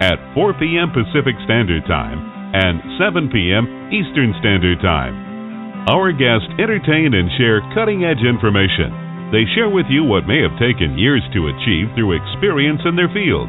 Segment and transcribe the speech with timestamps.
[0.00, 0.88] at 4 p.m.
[0.90, 2.18] Pacific Standard Time
[2.56, 3.92] and 7 p.m.
[3.92, 5.86] Eastern Standard Time.
[5.92, 8.92] Our guests entertain and share cutting edge information.
[9.30, 13.12] They share with you what may have taken years to achieve through experience in their
[13.12, 13.46] field.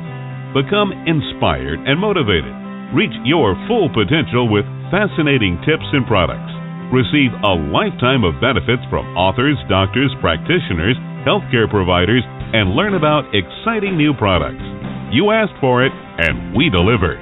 [0.54, 2.54] Become inspired and motivated.
[2.94, 6.52] Reach your full potential with fascinating tips and products.
[6.92, 13.96] Receive a lifetime of benefits from authors, doctors, practitioners, healthcare providers, and learn about exciting
[13.96, 14.81] new products.
[15.12, 17.16] You asked for it, and we deliver.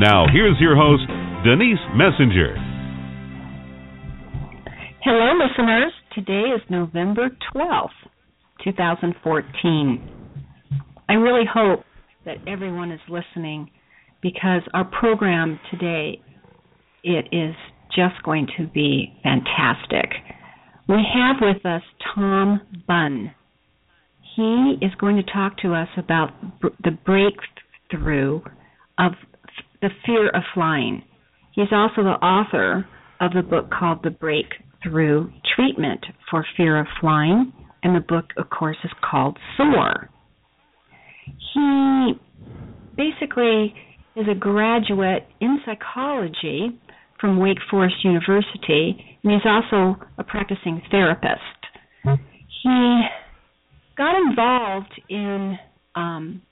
[0.00, 1.06] Now, here's your host,
[1.44, 2.56] Denise Messenger.
[5.04, 5.92] Hello, listeners.
[6.12, 7.90] Today is November 12th,
[8.64, 10.10] 2014.
[11.08, 11.84] I really hope
[12.24, 13.70] that everyone is listening
[14.20, 16.20] because our program today
[17.04, 17.54] it is
[17.94, 20.10] just going to be fantastic.
[20.88, 21.82] We have with us
[22.12, 23.32] Tom Bunn.
[24.36, 26.30] He is going to talk to us about
[26.84, 28.42] the breakthrough
[28.98, 29.12] of
[29.80, 31.02] the fear of flying.
[31.52, 32.86] He's also the author
[33.18, 37.50] of the book called The Breakthrough Treatment for Fear of Flying,
[37.82, 40.10] and the book, of course, is called Soar.
[41.54, 42.12] He
[42.94, 43.74] basically
[44.16, 46.78] is a graduate in psychology
[47.18, 51.40] from Wake Forest University, and he's also a practicing therapist.
[52.62, 53.00] He
[53.96, 55.58] got involved in
[55.94, 56.42] um,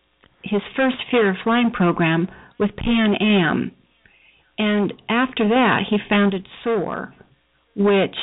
[0.42, 2.28] his first Fear of Flying program
[2.58, 3.72] with Pan Am,
[4.58, 7.14] and after that, he founded SOAR,
[7.77, 8.16] which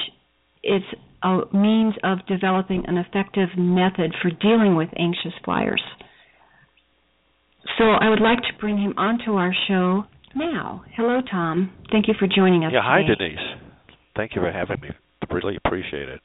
[0.64, 0.82] is
[1.24, 5.84] a means of developing an effective method for dealing with anxious flyers.
[7.78, 10.04] So I would like to bring him onto our show
[10.36, 10.84] now.
[10.96, 11.72] Hello, Tom.
[11.92, 12.72] Thank you for joining us.
[12.74, 13.36] Yeah, hi, today.
[13.36, 13.62] Denise.
[14.16, 14.90] Thank you for having me.
[15.30, 16.20] Really appreciate it.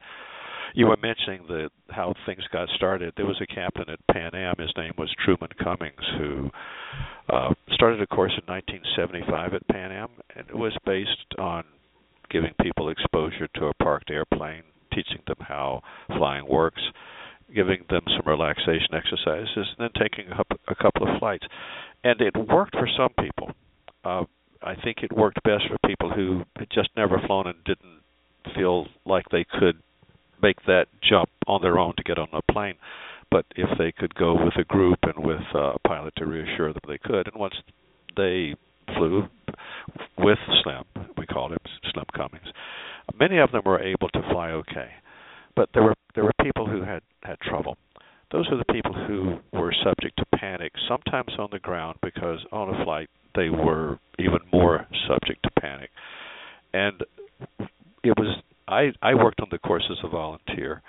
[0.76, 3.14] You were mentioning the how things got started.
[3.16, 4.56] There was a captain at Pan Am.
[4.59, 6.50] His name was Truman Cummings, who
[7.31, 11.65] uh, started a course in 1975 at Pan Am, and it was based on
[12.28, 16.82] giving people exposure to a parked airplane, teaching them how flying works,
[17.54, 21.47] giving them some relaxation exercises, and then taking a, a couple of flights.
[22.04, 23.53] And it worked for some people.
[24.04, 24.25] Uh,
[24.60, 28.03] I think it worked best for people who had just never flown and didn't
[28.54, 29.81] feel like they could
[30.42, 32.74] make that jump on their own to get on a plane.
[33.30, 36.82] But if they could go with a group and with a pilot to reassure them
[36.86, 37.54] they could, and once
[38.16, 38.54] they
[38.97, 39.24] flew
[40.19, 40.84] with Slim,
[41.19, 41.58] we called him
[41.92, 42.47] Slim Cummings,
[43.19, 44.91] many of them were able to fly okay.
[45.54, 47.76] But there were there were people who had had trouble.
[48.32, 52.74] Those are the people who were subject to panic, sometimes on the ground because on
[52.74, 55.91] a flight they were even more subject to panic.
[56.72, 57.03] And
[58.03, 60.82] it was I I worked on the course as a volunteer,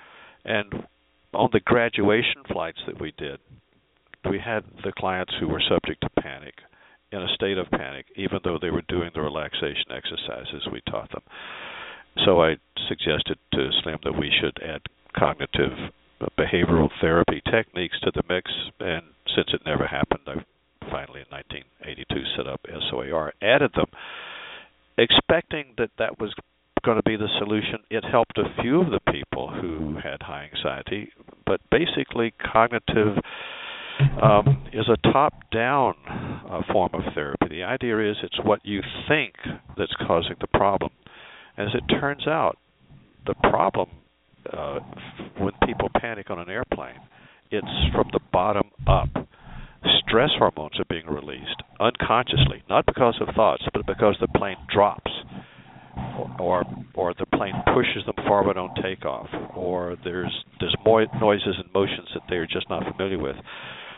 [0.46, 0.88] and
[1.34, 3.40] on the graduation flights that we did,
[4.30, 6.56] we had the clients who were subject to panic,
[7.12, 11.12] in a state of panic, even though they were doing the relaxation exercises we taught
[11.12, 11.24] them.
[12.26, 12.58] So I
[12.88, 14.82] suggested to Slim that we should add
[15.18, 15.92] cognitive
[16.38, 19.04] behavioral therapy techniques to the mix, and
[19.36, 20.44] since it never happened, I
[20.90, 23.88] finally in 1982 set up SOAR, added them,
[24.98, 26.34] expecting that that was
[26.84, 27.80] going to be the solution.
[27.90, 31.10] It helped a few of the people who had high anxiety,
[31.46, 33.18] but basically, cognitive
[34.22, 35.96] um, is a top-down
[36.50, 37.48] uh, form of therapy.
[37.50, 39.34] The idea is it's what you think
[39.78, 40.92] that's causing the problem.
[41.58, 42.58] As it turns out,
[43.26, 43.90] the problem
[44.52, 44.80] uh,
[45.40, 47.00] when people panic on an airplane,
[47.52, 49.09] it's from the bottom up.
[50.00, 55.12] Stress hormones are being released unconsciously, not because of thoughts, but because the plane drops
[56.40, 56.64] or
[56.94, 62.08] or the plane pushes them forward on takeoff, or there's there's mo- noises and motions
[62.14, 63.35] that they're just not familiar with.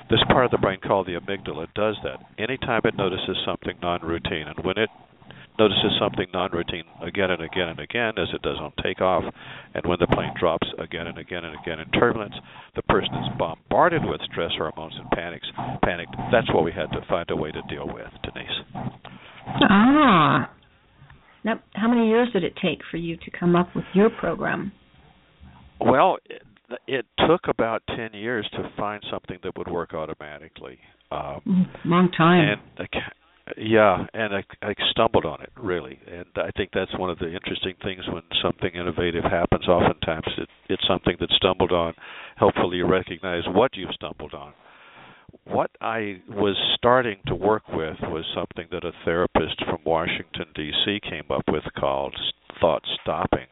[0.10, 4.48] This part of the brain called the amygdala does that anytime it notices something non-routine,
[4.48, 4.90] and when it
[5.60, 9.24] notices something non-routine again and again and again, as it does on takeoff,
[9.76, 12.34] and when the plane drops again and again and again in turbulence,
[12.76, 15.48] the person is bombarded with stress hormones and panics.
[15.84, 16.16] Panicked.
[16.32, 18.50] That's what we had to find a way to deal with, Denise.
[19.70, 20.50] Ah,
[21.44, 24.72] now, how many years did it take for you to come up with your program?
[25.80, 26.42] Well, it,
[26.88, 30.80] it took about 10 years to find something that would work automatically.
[31.12, 32.60] Um, Long time.
[32.78, 32.90] And
[33.58, 37.34] Yeah, and I, I stumbled on it really, and I think that's one of the
[37.34, 39.68] interesting things when something innovative happens.
[39.68, 41.94] Oftentimes, it, it's something that stumbled on.
[42.38, 44.54] Hopefully, you recognize what you've stumbled on.
[45.46, 51.00] What I was starting to work with was something that a therapist from Washington D.C.
[51.10, 52.16] came up with called
[52.62, 53.48] thought stopping.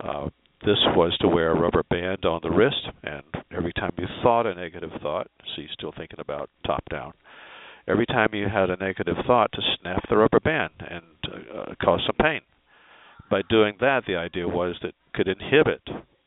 [0.00, 0.28] Uh,
[0.64, 3.22] this was to wear a rubber band on the wrist, and
[3.56, 7.12] every time you thought a negative thought, see, still thinking about top down
[7.88, 11.04] every time you had a negative thought to snap the rubber band and
[11.54, 12.40] uh, cause some pain.
[13.30, 15.82] By doing that, the idea was that could inhibit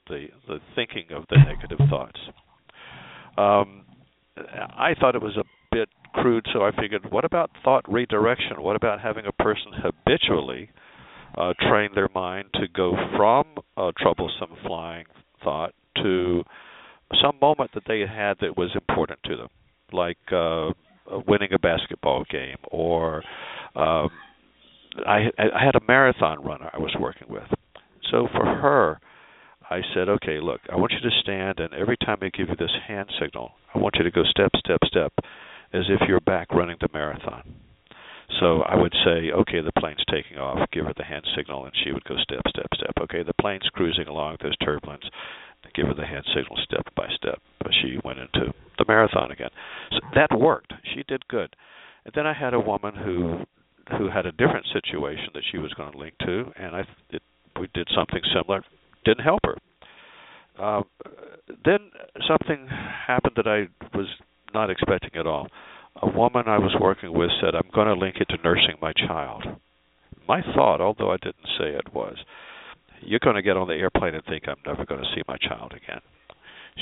[0.07, 2.19] the the thinking of the negative thoughts.
[3.37, 3.85] Um,
[4.55, 8.61] I thought it was a bit crude, so I figured, what about thought redirection?
[8.61, 10.69] What about having a person habitually
[11.37, 13.45] uh, train their mind to go from
[13.77, 15.05] a troublesome flying
[15.43, 16.43] thought to
[17.21, 19.47] some moment that they had that was important to them,
[19.91, 20.69] like uh,
[21.27, 23.23] winning a basketball game, or
[23.75, 24.09] um,
[25.05, 27.47] I, I had a marathon runner I was working with.
[28.11, 28.99] So for her,
[29.69, 32.55] I said, okay, look, I want you to stand, and every time I give you
[32.55, 35.13] this hand signal, I want you to go step, step, step,
[35.73, 37.43] as if you're back running the marathon.
[38.39, 40.69] So I would say, okay, the plane's taking off.
[40.71, 42.93] Give her the hand signal, and she would go step, step, step.
[43.01, 44.37] Okay, the plane's cruising along.
[44.41, 45.03] There's turbulence.
[45.75, 47.41] Give her the hand signal step by step.
[47.59, 49.49] But she went into the marathon again.
[49.91, 50.73] So that worked.
[50.93, 51.55] She did good.
[52.05, 53.45] And then I had a woman who
[53.97, 57.23] who had a different situation that she was going to link to, and I it,
[57.59, 58.63] we did something similar.
[59.05, 59.57] Didn't help her.
[60.59, 60.83] Uh,
[61.63, 61.79] then
[62.27, 64.07] something happened that I was
[64.53, 65.47] not expecting at all.
[66.01, 68.93] A woman I was working with said, "I'm going to link it to nursing my
[68.93, 69.43] child."
[70.27, 72.17] My thought, although I didn't say it, was,
[73.01, 75.37] "You're going to get on the airplane and think I'm never going to see my
[75.37, 76.01] child again."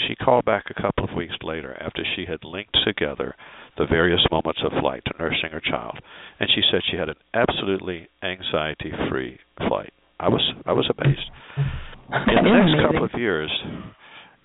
[0.07, 3.35] She called back a couple of weeks later after she had linked together
[3.77, 5.99] the various moments of flight to nursing her child,
[6.39, 9.93] and she said she had an absolutely anxiety-free flight.
[10.19, 11.29] I was I was amazed.
[12.09, 13.51] In the next couple of years,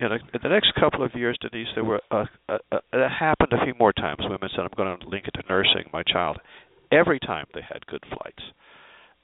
[0.01, 3.11] in, a, in the next couple of years, Denise, there were a, a, a, it
[3.11, 4.21] happened a few more times.
[4.23, 6.39] Women said, "I'm going to link it to nursing my child."
[6.91, 8.43] Every time they had good flights,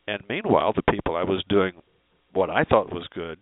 [0.07, 1.73] and meanwhile, the people I was doing
[2.33, 3.39] what I thought was good,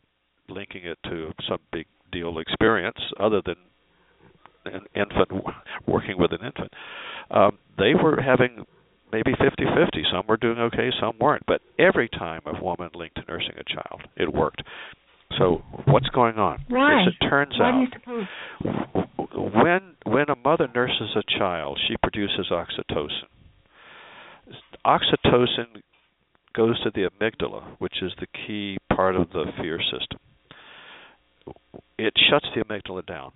[0.49, 3.57] linking it to some big deal experience other than
[4.65, 5.45] an infant
[5.87, 6.73] working with an infant.
[7.31, 8.65] Um, they were having
[9.13, 10.13] maybe 50-50.
[10.13, 11.45] Some were doing okay, some weren't.
[11.47, 14.63] But every time a woman linked to nursing a child, it worked.
[15.39, 16.65] So what's going on?
[16.69, 17.03] Why?
[17.03, 18.25] As it turns Why out, do you
[19.35, 23.27] when when a mother nurses a child, she produces oxytocin.
[24.87, 25.83] Oxytocin
[26.55, 30.21] goes to the amygdala, which is the key part of the fear system
[31.99, 33.33] it shuts the amygdala down.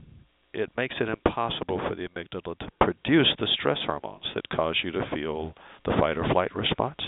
[0.53, 4.91] It makes it impossible for the amygdala to produce the stress hormones that cause you
[4.91, 5.55] to feel
[5.85, 6.99] the fight or flight response.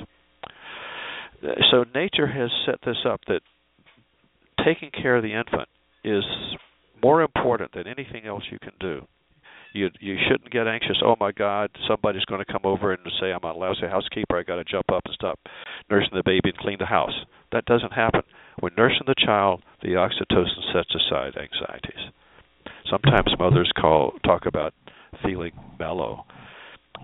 [1.70, 3.40] So nature has set this up that
[4.64, 5.69] taking care of the infant
[6.04, 6.22] is
[7.02, 9.02] more important than anything else you can do.
[9.74, 10.98] You you shouldn't get anxious.
[11.02, 14.38] Oh my God, somebody's going to come over and say I'm a lousy housekeeper.
[14.38, 15.40] I got to jump up and stop
[15.90, 17.25] nursing the baby and clean the house.
[17.52, 18.22] That doesn't happen.
[18.60, 22.12] When nursing the child, the oxytocin sets aside anxieties.
[22.91, 24.75] Sometimes mothers call talk about
[25.23, 26.25] feeling mellow.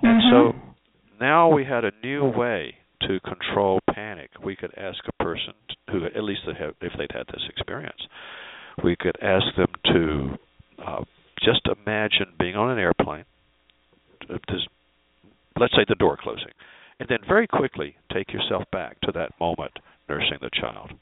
[0.03, 0.31] And Mhm.
[0.31, 0.55] so
[1.21, 4.31] now we had a new way to control panic.
[4.43, 5.55] We could ask a person
[5.91, 8.07] who, at least they have, if they'd had this experience,
[8.83, 10.39] we could ask them to
[10.79, 11.05] uh,
[11.41, 13.25] just imagine being on an airplane.
[14.31, 14.69] uh, Just,
[15.59, 16.53] let's say the door closing,
[17.01, 20.93] and then very quickly take yourself back to that moment nursing the child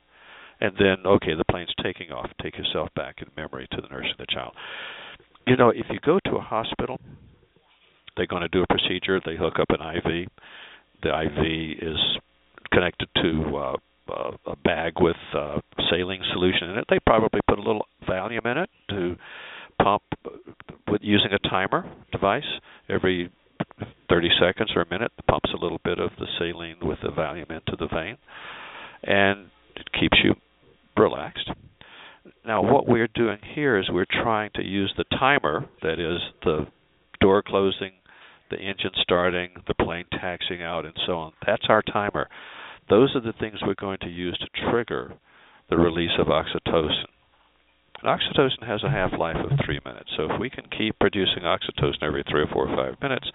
[0.61, 2.31] and then okay the plane's taking off.
[2.43, 4.55] Take yourself back in memory to the nurse and the child.
[5.47, 7.01] You know if you go to a hospital
[8.17, 9.21] they're going to do a procedure.
[9.25, 10.29] They hook up an iv
[11.03, 11.99] the iv is
[12.73, 13.77] connected to uh,
[14.09, 15.59] uh, a bag with uh,
[15.91, 16.85] saline solution in it.
[16.89, 19.17] They probably put a little valium in it to
[19.83, 20.03] pump
[20.89, 22.45] with using a timer device
[22.89, 23.31] every
[24.09, 25.13] 30 seconds or a minute.
[25.29, 28.17] Pumps a little bit of the saline with the valium into the vein
[29.03, 29.47] and
[29.77, 30.35] it keeps you
[30.97, 31.51] relaxed.
[32.45, 36.67] Now, what we're doing here is we're trying to use the timer, that is, the
[37.21, 37.93] door closing,
[38.51, 41.33] the engine starting, the plane taxiing out, and so on.
[41.47, 42.29] That's our timer.
[42.89, 45.15] Those are the things we're going to use to trigger
[45.71, 47.07] the release of oxytocin.
[48.03, 51.43] And oxytocin has a half life of three minutes, so if we can keep producing
[51.43, 53.27] oxytocin every three or four or five minutes,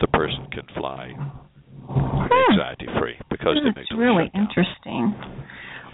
[0.00, 1.12] the person can fly
[2.50, 4.48] anxiety free because they That's make really shut down.
[4.48, 5.14] interesting.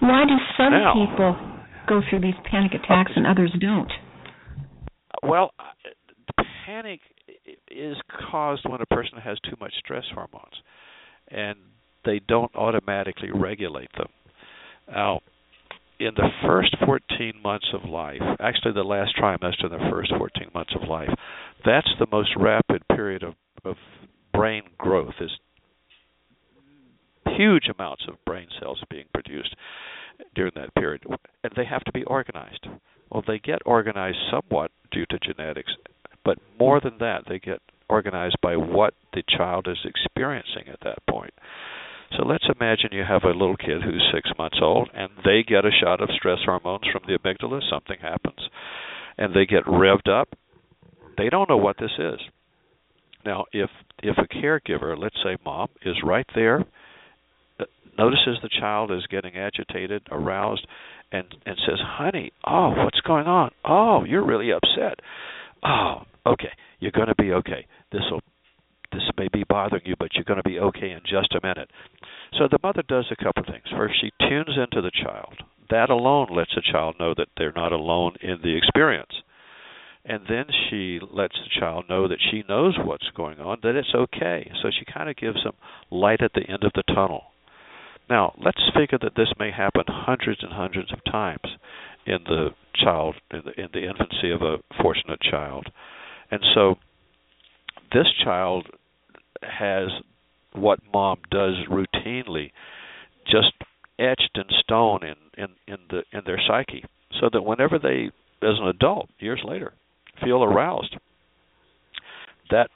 [0.01, 1.37] Why do some Now- people
[1.87, 3.93] go through these panic attacks and others don't?
[5.23, 7.01] Well, uh, panic
[7.71, 7.97] is
[8.31, 10.63] caused when a person has too much stress hormones,
[11.29, 11.57] and
[12.05, 14.09] they don't automatically regulate them.
[14.87, 15.21] Now,
[15.99, 20.49] in the first 14 months of life, actually the last trimester in the first 14
[20.55, 21.11] months of life,
[21.65, 23.77] that's the most rapid period of, of
[24.33, 25.15] brain growth.
[25.21, 25.31] Is
[27.39, 29.55] huge amounts of brain cells being produced
[30.35, 31.05] during that period,
[31.45, 32.67] and they have to be organized.
[33.11, 35.73] Well, they get organized somewhat due to genetics,
[36.25, 40.99] but more than that, they get organized by what the child is experiencing at that
[41.09, 41.33] point.
[42.17, 45.65] So let's imagine you have a little kid who's six months old and they get
[45.65, 48.49] a shot of stress hormones from the amygdala, something happens,
[49.19, 50.29] and they get revved up.
[51.19, 52.21] They don't know what this is.
[53.25, 53.69] Now, if
[54.03, 56.65] if a caregiver, let's say mom, is right there,
[57.99, 60.67] notices the child is getting agitated, aroused,
[61.13, 63.51] and and says, "Honey, oh, what's going on?
[63.65, 65.01] Oh, you're really upset.
[65.63, 67.67] Oh, okay, you're going to be okay.
[67.93, 68.21] This will
[68.93, 71.71] this may be bothering you, but you're going to be okay in just a minute.
[72.39, 73.65] So the mother does a couple of things.
[73.71, 75.35] First, she tunes into the child.
[75.71, 79.13] That alone lets the child know that they're not alone in the experience.
[80.05, 83.95] And then she lets the child know that she knows what's going on, that it's
[83.95, 84.51] okay.
[84.63, 85.53] So she kind of gives them
[85.91, 87.25] light at the end of the tunnel.
[88.09, 91.57] Now, let's figure that this may happen hundreds and hundreds of times
[92.07, 95.67] in the child, in the, in the infancy of a fortunate child.
[96.31, 96.77] And so
[97.93, 98.67] this child
[99.43, 99.89] has
[100.53, 102.51] what mom does routinely
[103.27, 103.53] just
[103.99, 106.85] etched in stone in, in, in the in their psyche
[107.21, 108.11] so that whenever they
[108.47, 109.73] as an adult years later
[110.23, 110.97] feel aroused
[112.51, 112.71] that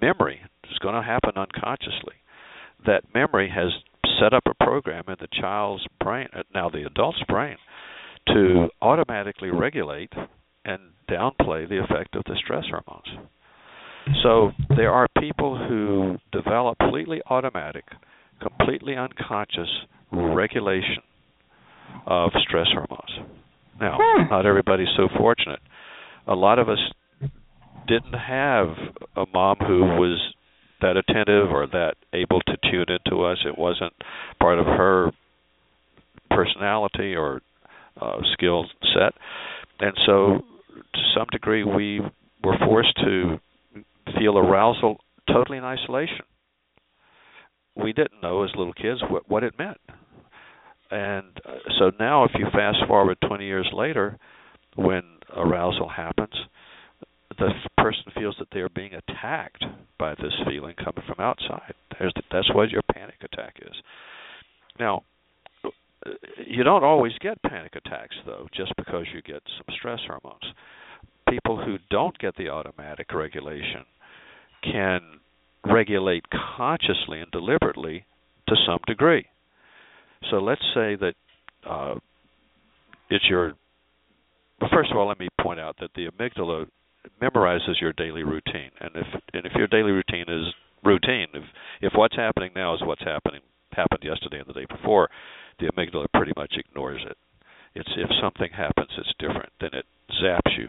[0.00, 2.14] memory is going to happen unconsciously
[2.86, 3.70] that memory has
[4.22, 7.56] set up a program in the child's brain uh, now the adult's brain
[8.28, 10.12] to automatically regulate
[10.64, 13.28] and downplay the effect of the stress hormones
[14.22, 17.84] so there are people who develop completely automatic,
[18.40, 19.68] completely unconscious
[20.10, 21.02] regulation
[22.06, 23.30] of stress hormones.
[23.80, 24.28] Now, hmm.
[24.30, 25.60] not everybody's so fortunate.
[26.26, 26.78] A lot of us
[27.86, 28.68] didn't have
[29.16, 30.34] a mom who was
[30.82, 33.38] that attentive or that able to tune into us.
[33.46, 33.92] It wasn't
[34.40, 35.10] part of her
[36.30, 37.40] personality or
[38.00, 39.14] uh, skill set.
[39.80, 40.42] And so,
[40.94, 42.00] to some degree, we
[42.42, 43.38] were forced to
[44.18, 44.98] feel arousal
[45.28, 46.20] totally in isolation.
[47.74, 49.78] We didn't know as little kids what, what it meant.
[50.90, 54.18] And uh, so now, if you fast forward 20 years later,
[54.76, 55.02] when
[55.34, 56.34] arousal happens,
[57.38, 59.64] the person feels that they're being attacked
[60.02, 61.74] by this feeling coming from outside.
[61.96, 63.72] There's the, that's what your panic attack is.
[64.80, 65.04] Now,
[66.44, 70.42] you don't always get panic attacks, though, just because you get some stress hormones.
[71.30, 73.84] People who don't get the automatic regulation
[74.64, 75.00] can
[75.64, 76.24] regulate
[76.56, 78.04] consciously and deliberately
[78.48, 79.24] to some degree.
[80.32, 81.14] So let's say that
[81.64, 81.94] uh,
[83.08, 83.52] it's your.
[84.60, 86.66] Well, first of all, let me point out that the amygdala
[87.20, 90.54] memorizes your daily routine, and if and if your daily routine is
[90.84, 91.44] routine, if
[91.80, 93.40] if what's happening now is what's happening
[93.72, 95.08] happened yesterday and the day before,
[95.58, 97.16] the amygdala pretty much ignores it.
[97.74, 99.86] It's if something happens that's different, then it
[100.22, 100.68] zaps you.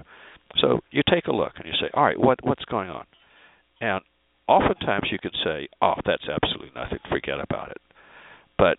[0.61, 3.05] So you take a look and you say, all right, what what's going on?
[3.81, 4.01] And
[4.47, 7.81] oftentimes you could say, oh, that's absolutely nothing, forget about it.
[8.57, 8.77] But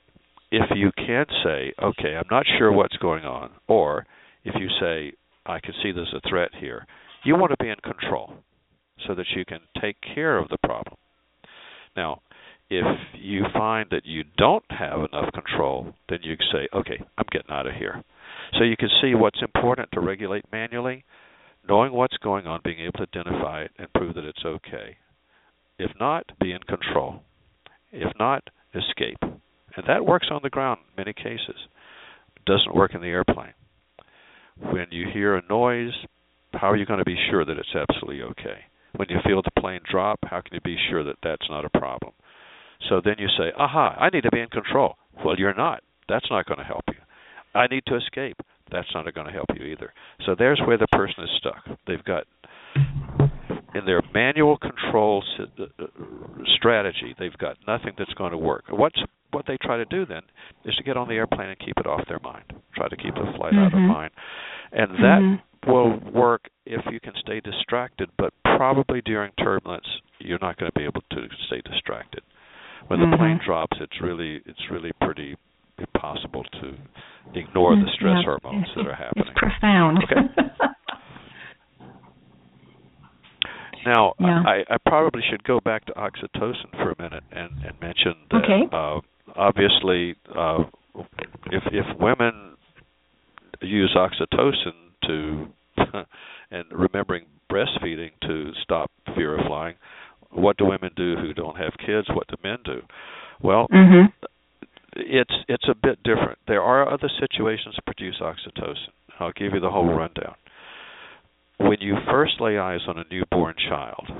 [0.51, 4.07] if you can say, okay, I'm not sure what's going on, or
[4.45, 5.13] if you say,
[5.47, 6.87] I can see there's a threat here,
[7.25, 8.35] you want to be in control
[9.07, 10.97] so that you can take care of the problem.
[11.97, 12.23] Now,
[12.71, 17.51] if you find that you don't have enough control, then you say, okay, I'm getting
[17.51, 18.03] out of here.
[18.59, 21.05] So you can see what's important to regulate manually
[21.69, 24.97] knowing what's going on, being able to identify it and prove that it's okay.
[25.79, 27.21] If not, be in control.
[27.93, 29.19] If not, escape.
[29.23, 31.57] And that works on the ground in many cases.
[32.37, 33.55] It doesn't work in the airplane.
[34.59, 35.93] When you hear a noise,
[36.55, 38.65] how are you going to be sure that it's absolutely okay?
[38.97, 41.79] When you feel the plane drop, how can you be sure that that's not a
[41.79, 42.13] problem?
[42.89, 44.97] So then you say, aha, I need to be in control.
[45.25, 45.83] Well, you're not.
[46.09, 47.01] That's not going to help you.
[47.55, 48.37] I need to escape
[48.71, 49.93] that's not going to help you either.
[50.27, 51.79] So there's where the person is stuck.
[51.87, 52.25] They've got
[53.75, 55.87] in their manual control uh, uh,
[56.57, 58.65] strategy, they've got nothing that's going to work.
[58.71, 59.01] What's
[59.33, 60.23] what they try to do then
[60.65, 62.53] is to get on the airplane and keep it off their mind.
[62.77, 63.59] Try to keep the flight mm-hmm.
[63.59, 63.89] out of mm-hmm.
[63.89, 64.11] mind,
[64.73, 65.54] and that mm-hmm.
[65.67, 68.11] Will work if you can stay distracted.
[68.19, 69.87] But probably during turbulence,
[70.19, 72.23] you're not going to be able to stay distracted.
[72.89, 73.17] When the mm-hmm.
[73.17, 75.37] plane drops, it's really it's really pretty
[75.79, 76.77] impossible to
[77.35, 79.25] ignore the stress yeah, hormones that are happening.
[79.27, 79.99] It's profound.
[80.05, 80.43] Okay.
[83.87, 84.43] Now, Yeah.
[84.47, 88.45] I, I probably should go back to oxytocin for a minute and, and mention that
[88.45, 88.63] Okay.
[88.73, 89.01] uh,
[89.37, 90.65] obviously, uh,
[91.51, 92.57] if if women
[93.61, 95.49] use oxytocin to
[96.51, 99.75] and remembering breastfeeding to stop fear of flying,
[100.31, 102.09] what do women do who don't have kids?
[102.09, 102.83] What do men do?
[103.41, 104.13] Well, Mhm.
[104.97, 106.39] it's it's a bit different.
[106.47, 108.91] There are other situations that produce oxytocin.
[109.21, 110.35] I'll give you the whole rundown.
[111.59, 114.11] When you first lay eyes on a newborn child,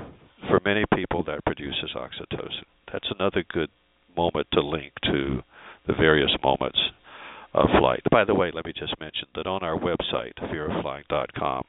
[0.47, 2.63] for many people that produces oxytocin.
[2.91, 3.69] That's another good
[4.15, 5.43] moment to link to
[5.87, 6.79] the various moments
[7.55, 8.01] of flight.
[8.11, 11.63] By the way, let me just mention that on our website, fearofflying.com,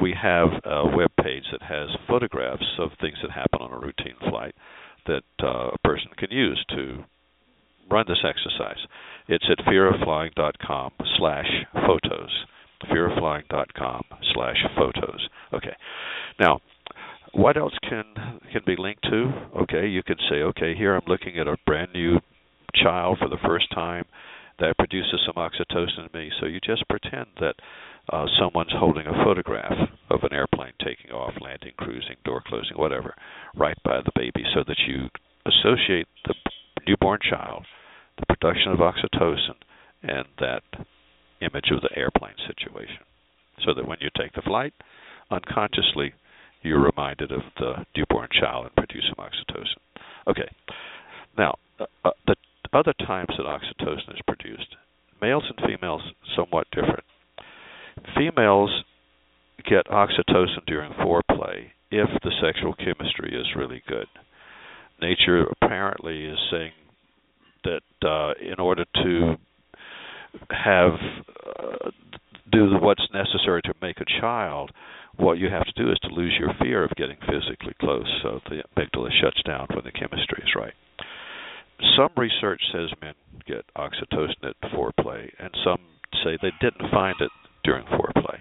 [0.00, 4.16] we have a web page that has photographs of things that happen on a routine
[4.28, 4.54] flight
[5.06, 7.04] that uh, a person can use to
[7.90, 8.78] run this exercise.
[9.28, 12.44] It's at fearofflying.com slash photos.
[12.90, 14.02] fearofflying.com
[14.34, 15.28] slash photos.
[15.52, 15.76] Okay.
[16.40, 16.60] Now,
[17.32, 18.04] what else can
[18.52, 19.32] can be linked to?
[19.62, 22.18] Okay, you can say, okay, here I'm looking at a brand new
[22.82, 24.04] child for the first time
[24.58, 26.30] that produces some oxytocin in me.
[26.40, 27.54] So you just pretend that
[28.12, 33.14] uh, someone's holding a photograph of an airplane taking off, landing, cruising, door closing, whatever,
[33.56, 35.08] right by the baby, so that you
[35.46, 36.34] associate the
[36.86, 37.64] newborn child,
[38.18, 39.56] the production of oxytocin,
[40.02, 40.62] and that
[41.40, 43.02] image of the airplane situation.
[43.64, 44.74] So that when you take the flight,
[45.30, 46.12] unconsciously
[46.62, 50.00] you're reminded of the newborn child and produce some oxytocin.
[50.26, 50.48] Okay.
[51.36, 52.36] Now, uh, uh, the
[52.74, 54.76] other times that oxytocin is produced,
[55.20, 56.02] males and females
[56.36, 57.04] somewhat different.
[58.16, 58.84] Females
[59.68, 64.06] get oxytocin during foreplay if the sexual chemistry is really good.
[65.00, 66.72] Nature apparently is saying
[67.64, 69.34] that uh, in order to
[70.50, 70.92] have
[71.58, 71.90] uh,
[72.52, 74.70] do what's necessary to make a child,
[75.16, 78.40] what you have to do is to lose your fear of getting physically close, so
[78.48, 80.74] the amygdala shuts down when the chemistry is right.
[81.96, 83.14] Some research says men
[83.46, 85.78] get oxytocin at foreplay, and some
[86.22, 87.30] say they didn't find it
[87.64, 88.38] during foreplay.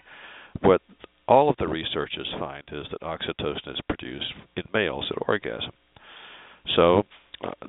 [0.61, 0.81] What
[1.27, 5.71] all of the researchers find is that oxytocin is produced in males at orgasm.
[6.75, 7.03] So,
[7.43, 7.67] uh,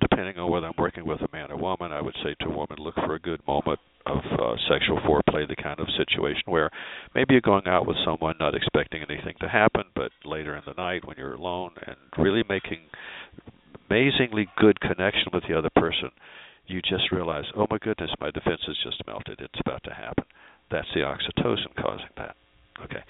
[0.00, 2.56] depending on whether I'm working with a man or woman, I would say to a
[2.56, 6.70] woman, look for a good moment of uh, sexual foreplay, the kind of situation where
[7.14, 10.72] maybe you're going out with someone not expecting anything to happen, but later in the
[10.72, 12.42] night when you're alone and really
[14.58, 16.10] good connection with the other person,
[16.66, 19.40] you just realize, oh my goodness, my defenses just melted.
[19.40, 20.24] It's about to happen.
[20.70, 22.36] That's the oxytocin causing that.
[22.84, 23.02] Okay.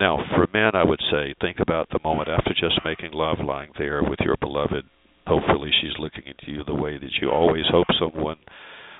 [0.00, 3.70] Now, for men, I would say think about the moment after just making love, lying
[3.78, 4.84] there with your beloved.
[5.26, 8.38] Hopefully, she's looking at you the way that you always hope someone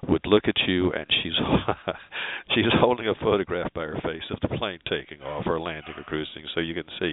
[0.09, 1.33] would look at you, and she's
[2.55, 6.05] she's holding a photograph by her face of the plane taking off or landing or
[6.05, 7.12] cruising, so you can see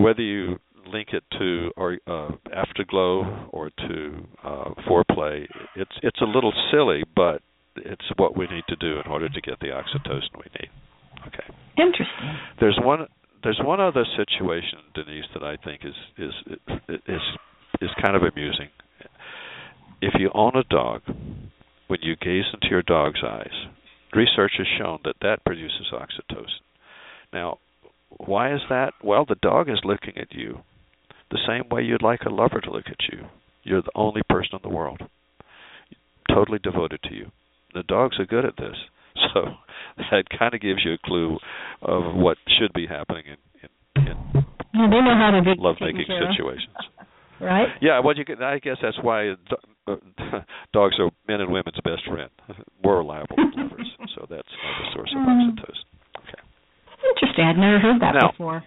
[0.00, 5.46] whether you link it to or uh, afterglow or to uh, foreplay.
[5.76, 7.42] It's it's a little silly, but
[7.76, 10.70] it's what we need to do in order to get the oxytocin we need.
[11.26, 11.54] Okay.
[11.78, 12.38] Interesting.
[12.60, 13.06] There's one
[13.42, 16.32] there's one other situation, Denise, that I think is is
[17.06, 17.20] is
[17.80, 18.68] is kind of amusing.
[20.00, 21.02] If you own a dog,
[21.86, 23.52] when you gaze into your dog's eyes,
[24.12, 26.60] research has shown that that produces oxytocin.
[27.32, 27.58] Now,
[28.18, 28.92] why is that?
[29.02, 30.60] Well, the dog is looking at you
[31.34, 33.26] the same way you'd like a lover to look at you.
[33.64, 35.00] You're the only person in the world,
[36.32, 37.30] totally devoted to you.
[37.74, 38.76] The dogs are good at this,
[39.34, 39.40] so
[40.10, 41.38] that kind of gives you a clue
[41.82, 44.16] of what should be happening in, in, in
[44.74, 46.34] Yeah, they know how to taken care of.
[46.36, 46.76] situations.
[47.40, 47.68] right?
[47.80, 48.42] Yeah, well, you can.
[48.42, 49.34] I guess that's why uh,
[50.72, 52.30] dogs are men and women's best friend.
[52.82, 53.90] More reliable lovers.
[54.14, 55.30] So that's another source of Hmm.
[55.30, 55.84] oxytocin.
[56.22, 56.42] Okay.
[57.10, 57.44] Interesting.
[57.44, 58.62] I'd never heard that Now- before.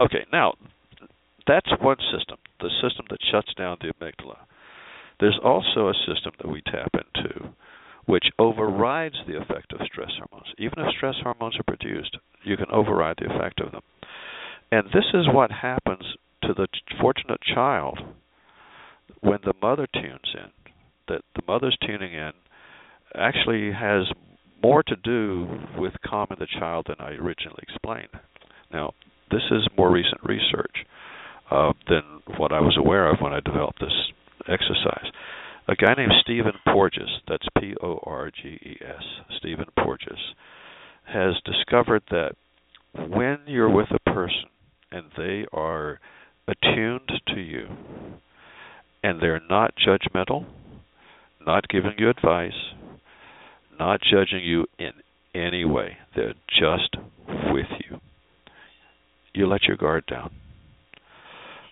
[0.00, 0.24] Okay.
[0.32, 0.54] Now,
[1.46, 2.38] that's one system.
[2.60, 4.38] The system that shuts down the amygdala.
[5.20, 7.50] There's also a system that we tap into,
[8.06, 10.52] which overrides the effect of stress hormones.
[10.58, 13.82] Even if stress hormones are produced, you can override the effect of them.
[14.72, 16.02] And this is what happens
[16.42, 16.68] to the
[17.00, 17.98] fortunate child
[19.20, 20.50] when the mother tunes in.
[21.08, 22.32] That the mother's tuning in
[23.14, 24.06] actually has
[24.62, 28.10] more to do with calming the child than I originally explained.
[28.72, 28.92] Now,
[29.30, 30.86] this is more recent research
[31.50, 32.02] uh, than
[32.38, 34.12] what I was aware of when I developed this
[34.48, 35.10] exercise.
[35.68, 39.02] A guy named Stephen Porges, that's P O R G E S,
[39.38, 40.18] Stephen Porges,
[41.04, 42.32] has discovered that
[42.94, 44.46] when you're with a person
[44.90, 46.00] and they are
[46.48, 47.68] attuned to you
[49.02, 50.46] and they're not judgmental,
[51.46, 52.74] not giving you advice,
[53.78, 54.92] not judging you in
[55.34, 56.96] any way, they're just
[57.52, 58.00] with you.
[59.34, 60.32] You let your guard down.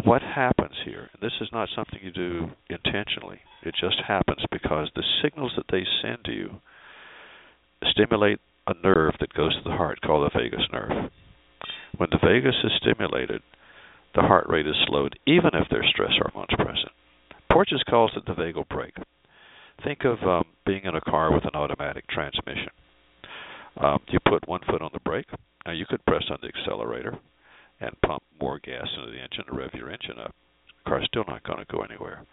[0.05, 4.89] What happens here, and this is not something you do intentionally, it just happens because
[4.95, 6.61] the signals that they send to you
[7.91, 11.11] stimulate a nerve that goes to the heart called the vagus nerve.
[11.97, 13.43] When the vagus is stimulated,
[14.15, 16.93] the heart rate is slowed even if there's stress hormones present.
[17.51, 18.97] Porges calls it the vagal brake.
[19.83, 22.71] Think of um, being in a car with an automatic transmission.
[23.77, 25.29] Um, you put one foot on the brake.
[25.67, 27.19] Now you could press on the accelerator
[27.81, 30.35] and pump more gas into the engine to rev your engine up.
[30.85, 32.25] The car's still not going to go anywhere.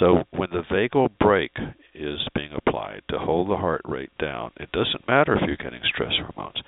[0.00, 1.56] So when the vagal brake
[1.94, 5.82] is being applied to hold the heart rate down, it doesn't matter if you're getting
[5.84, 6.60] stress hormones.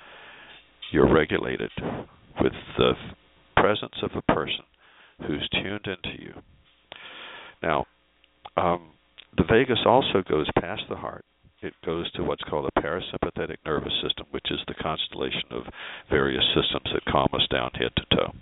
[0.91, 1.71] You're regulated
[2.41, 2.93] with the
[3.57, 4.63] presence of a person
[5.27, 6.33] who's tuned into you.
[7.61, 7.85] Now,
[8.55, 8.91] um,
[9.35, 11.25] the vagus also goes past the heart.
[11.61, 15.63] It goes to what's called the parasympathetic nervous system, which is the constellation of
[16.09, 18.33] various systems that calm us down head to toe.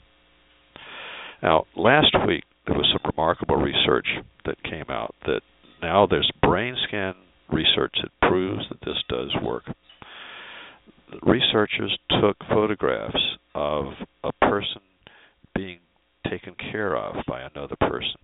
[1.42, 4.08] Now, last week there was some remarkable research
[4.46, 5.42] that came out that
[5.82, 7.16] now there's brain scan
[7.50, 9.64] research that proves that this does work.
[11.24, 13.86] Researchers took photographs of
[14.24, 14.82] a person
[15.56, 15.80] being
[16.30, 18.20] taken care of by another person,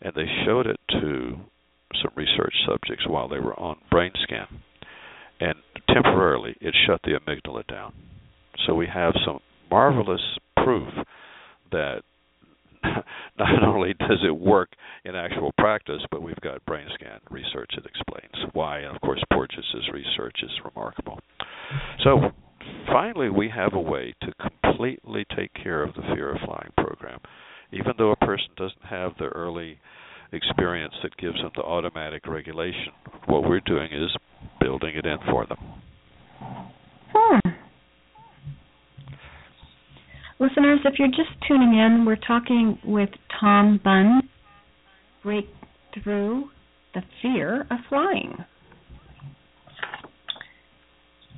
[0.00, 1.36] and they showed it to
[2.00, 4.46] some research subjects while they were on brain scan,
[5.40, 5.54] and
[5.88, 7.92] temporarily it shut the amygdala down.
[8.66, 10.20] So we have some marvelous
[10.62, 10.88] proof
[11.70, 12.02] that
[13.38, 14.70] not only does it work
[15.04, 18.80] in actual practice, but we've got brain scan research that explains why.
[18.80, 21.18] And of course, Porges' research is remarkable.
[22.04, 22.30] So
[22.86, 27.20] finally, we have a way to completely take care of the fear of flying program.
[27.72, 29.78] Even though a person doesn't have the early
[30.32, 32.92] experience that gives them the automatic regulation,
[33.26, 34.10] what we're doing is
[34.60, 35.58] building it in for them.
[37.14, 37.48] Hmm.
[40.38, 44.28] Listeners, if you're just tuning in, we're talking with Tom Bunn,
[45.22, 45.46] Break
[46.02, 46.50] Through
[46.94, 48.44] the Fear of Flying.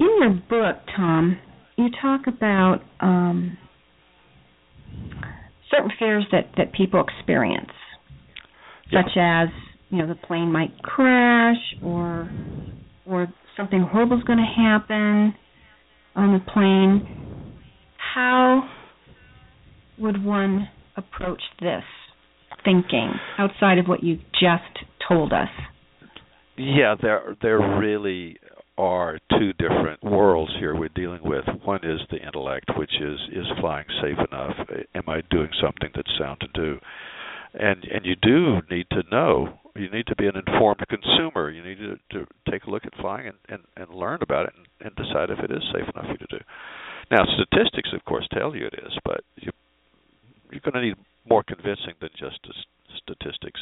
[0.01, 1.39] In your book, Tom,
[1.77, 3.59] you talk about um,
[5.71, 7.71] certain fears that, that people experience,
[8.95, 9.03] Yeah.
[9.03, 9.49] such as
[9.91, 12.31] you know the plane might crash or
[13.07, 15.35] or something horrible is going to happen
[16.17, 17.63] on the plane.
[18.15, 18.69] How
[19.99, 21.83] would one approach this
[22.65, 25.49] thinking outside of what you just told us?
[26.57, 28.37] Yeah, there there really
[28.77, 31.45] are two different worlds here we're dealing with.
[31.65, 34.55] One is the intellect, which is is flying safe enough?
[34.95, 36.79] Am I doing something that's sound to do?
[37.55, 39.59] And and you do need to know.
[39.77, 41.51] You need to be an informed consumer.
[41.51, 44.53] You need to, to take a look at flying and, and, and learn about it
[44.57, 46.45] and, and decide if it is safe enough for you to do.
[47.11, 49.51] Now, statistics, of course, tell you it is, but you
[50.51, 50.97] you're going to need
[51.29, 52.39] more convincing than just
[53.03, 53.61] statistics.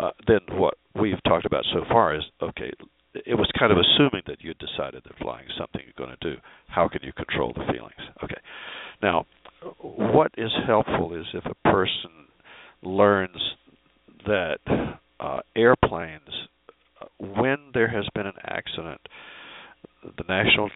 [0.00, 2.70] Uh, than what we've talked about so far is okay.
[3.14, 6.34] It was kind of assuming that you decided that flying is something you're going to
[6.34, 6.40] do.
[6.66, 8.02] How can you control the feelings?
[8.24, 8.40] Okay.
[9.00, 9.24] Now,
[9.82, 12.10] what is helpful is if a person
[12.84, 13.40] learns
[14.26, 14.58] that
[15.20, 16.28] uh, airplanes,
[17.18, 19.00] when there has been an accident,
[20.02, 20.70] the National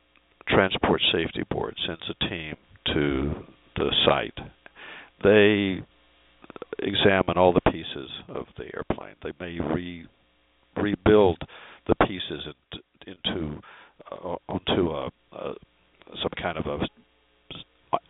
[0.48, 2.54] Transport Safety Board sends a team
[2.94, 3.32] to
[3.76, 4.38] the site.
[5.22, 5.82] They
[6.78, 9.14] examine all the pieces of the airplane.
[9.22, 10.06] They may re
[10.76, 11.38] rebuild
[11.88, 12.46] the pieces
[13.06, 13.60] into, into
[14.12, 15.54] uh, onto a, a
[16.22, 16.78] some kind of a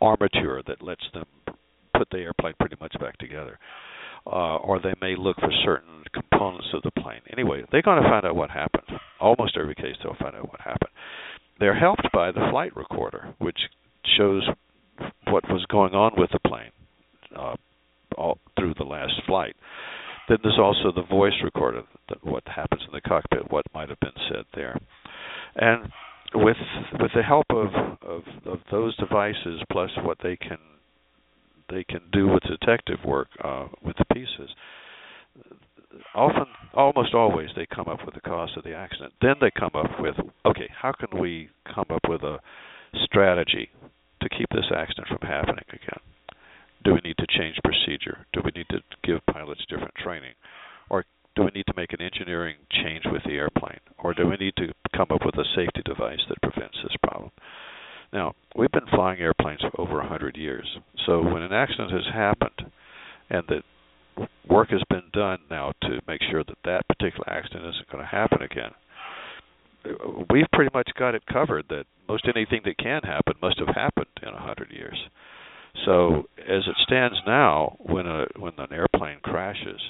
[0.00, 1.24] armature that lets them
[1.96, 3.58] put the airplane pretty much back together.
[4.30, 7.22] Uh, or they may look for certain components of the plane.
[7.32, 8.84] Anyway, they're going to find out what happened.
[9.20, 10.90] Almost every case, they'll find out what happened.
[11.58, 13.58] They're helped by the flight recorder, which
[14.18, 14.46] shows
[15.28, 16.72] what was going on with the plane
[17.36, 17.56] uh,
[18.16, 19.56] all through the last flight.
[20.28, 21.82] Then there's also the voice recorder,
[22.22, 24.78] what happens in the cockpit, what might have been said there,
[25.56, 25.90] and
[26.34, 26.56] with
[27.00, 27.68] with the help of,
[28.02, 30.58] of of those devices plus what they can
[31.70, 34.50] they can do with detective work uh, with the pieces.
[36.14, 39.12] Often, almost always, they come up with the cause of the accident.
[39.22, 40.14] Then they come up with,
[40.46, 42.38] okay, how can we come up with a
[43.04, 43.68] strategy
[44.22, 46.00] to keep this accident from happening again?
[46.84, 48.26] Do we need to change procedure?
[48.32, 50.34] Do we need to give pilots different training?
[50.90, 51.04] Or
[51.34, 53.80] do we need to make an engineering change with the airplane?
[53.98, 57.30] Or do we need to come up with a safety device that prevents this problem?
[58.12, 60.66] Now, we've been flying airplanes for over 100 years.
[61.06, 62.70] So when an accident has happened
[63.30, 67.90] and that work has been done now to make sure that that particular accident isn't
[67.90, 68.70] going to happen again,
[70.30, 74.06] we've pretty much got it covered that most anything that can happen must have happened
[74.22, 74.98] in a hundred years.
[75.84, 79.80] So as it stands now, when a when an airplane crashes,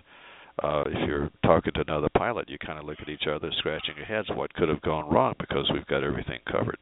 [0.62, 3.96] uh, if you're talking to another pilot, you kind of look at each other, scratching
[3.96, 6.78] your heads, what could have gone wrong because we've got everything covered.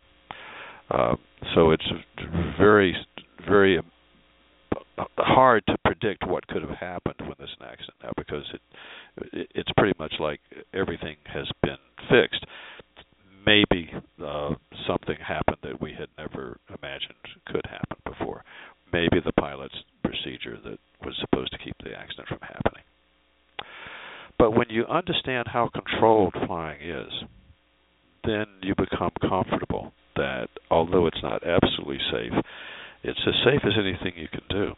[0.90, 1.16] Uh,
[1.54, 1.88] so it's
[2.58, 2.94] very,
[3.48, 3.80] very
[5.18, 8.60] hard to predict what could have happened when there's an accident now because it,
[9.32, 10.40] it it's pretty much like
[10.72, 11.76] everything has been
[12.08, 12.44] fixed.
[13.44, 13.92] Maybe
[14.24, 14.54] uh,
[14.86, 17.14] something happened that we had never imagined
[17.46, 18.44] could happen before.
[18.92, 22.82] Maybe the pilot's procedure that was supposed to keep the accident from happening.
[24.38, 27.12] But when you understand how controlled flying is,
[28.24, 29.92] then you become comfortable
[30.86, 32.32] although it's not absolutely safe,
[33.02, 34.72] it's as safe as anything you can do.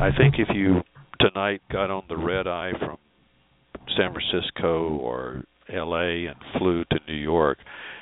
[0.00, 0.82] I think if you
[1.20, 2.98] tonight got on the red eye from
[3.96, 7.58] San Francisco or LA and flew to New York,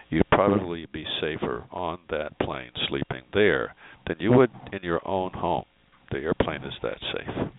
[0.08, 3.74] you'd probably be safer on that plane sleeping there
[4.06, 5.64] than you would in your own home.
[6.10, 7.50] The airplane is that safe.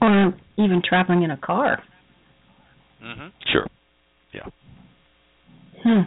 [0.00, 1.82] Or even traveling in a car.
[3.02, 3.32] Mhm.
[3.46, 3.66] Sure.
[4.32, 4.46] Yeah.
[5.82, 6.02] Hmm.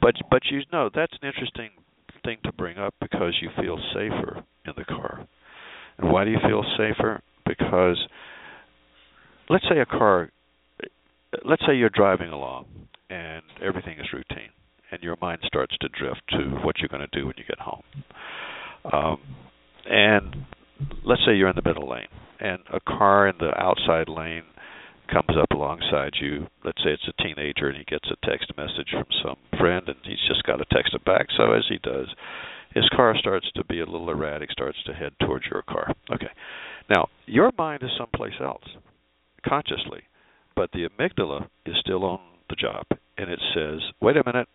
[0.00, 1.70] But but you know that's an interesting
[2.24, 5.26] thing to bring up because you feel safer in the car.
[5.98, 7.22] And why do you feel safer?
[7.44, 7.98] Because
[9.48, 10.30] let's say a car
[11.44, 12.66] let's say you're driving along
[13.10, 14.50] and everything is routine
[14.90, 17.60] and your mind starts to drift to what you're going to do when you get
[17.60, 17.82] home.
[18.92, 19.18] Um,
[19.88, 20.36] and
[21.04, 22.08] let's say you're in the middle lane
[22.40, 24.42] and a car in the outside lane
[25.12, 26.48] comes up alongside you.
[26.64, 29.98] Let's say it's a teenager and he gets a text message from some friend and
[30.02, 31.26] he's just got to text it back.
[31.36, 32.08] So as he does,
[32.74, 35.94] his car starts to be a little erratic, starts to head towards your car.
[36.12, 36.30] Okay.
[36.90, 38.64] Now, your mind is someplace else
[39.48, 40.02] consciously,
[40.56, 42.86] but the amygdala is still on the job
[43.18, 44.48] and it says, "Wait a minute,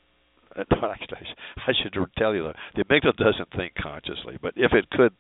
[0.56, 5.18] I should tell you that the amygdala doesn't think consciously, but if it could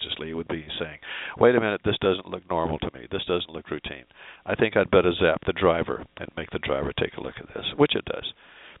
[0.00, 0.98] think consciously, it would be saying,
[1.38, 3.06] "Wait a minute, this doesn't look normal to me.
[3.10, 4.04] This doesn't look routine.
[4.46, 7.52] I think I'd better zap the driver and make the driver take a look at
[7.54, 8.32] this," which it does.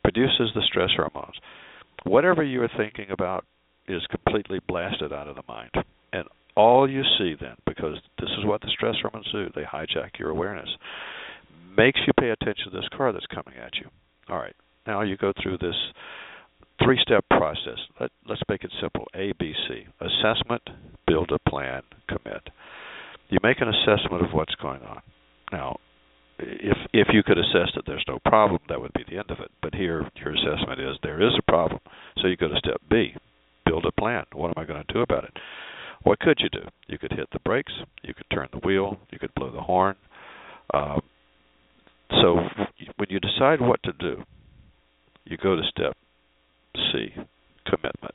[0.02, 1.40] Produces the stress hormones.
[2.04, 3.44] Whatever you are thinking about
[3.86, 5.70] is completely blasted out of the mind,
[6.12, 10.18] and all you see then, because this is what the stress hormones do, they hijack
[10.18, 10.76] your awareness,
[11.76, 13.90] makes you pay attention to this car that's coming at you.
[14.28, 14.56] All right,
[14.86, 15.92] now you go through this
[16.82, 17.78] three step process.
[18.00, 20.62] Let, us make it simple ABC assessment,
[21.06, 22.42] build a plan, commit.
[23.28, 25.02] You make an assessment of what's going on.
[25.52, 25.78] Now,
[26.38, 29.40] if if you could assess that there's no problem, that would be the end of
[29.40, 29.50] it.
[29.62, 31.80] But here, your assessment is there is a problem.
[32.18, 33.14] So you go to step B,
[33.66, 34.24] build a plan.
[34.32, 35.36] What am I going to do about it?
[36.02, 36.66] What could you do?
[36.86, 37.72] You could hit the brakes.
[38.02, 38.96] You could turn the wheel.
[39.10, 39.96] You could blow the horn.
[40.72, 41.02] Um,
[42.10, 42.36] so
[42.96, 44.22] when you decide what to do,
[45.24, 45.96] you go to step
[46.76, 47.08] C,
[47.66, 48.14] commitment.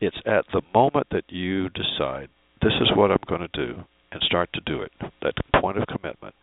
[0.00, 2.28] It's at the moment that you decide
[2.60, 4.92] this is what I'm going to do and start to do it,
[5.22, 6.34] that point of commitment.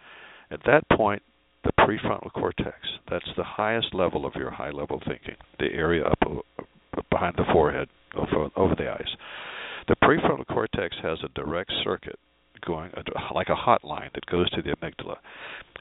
[0.52, 1.22] At that point,
[1.64, 2.78] the prefrontal cortex,
[3.10, 7.46] that's the highest level of your high level thinking, the area up uh, behind the
[7.52, 9.10] forehead, over, uh, over the eyes.
[9.88, 12.18] The prefrontal cortex has a direct circuit
[12.66, 12.92] going
[13.34, 15.16] like a hotline that goes to the amygdala.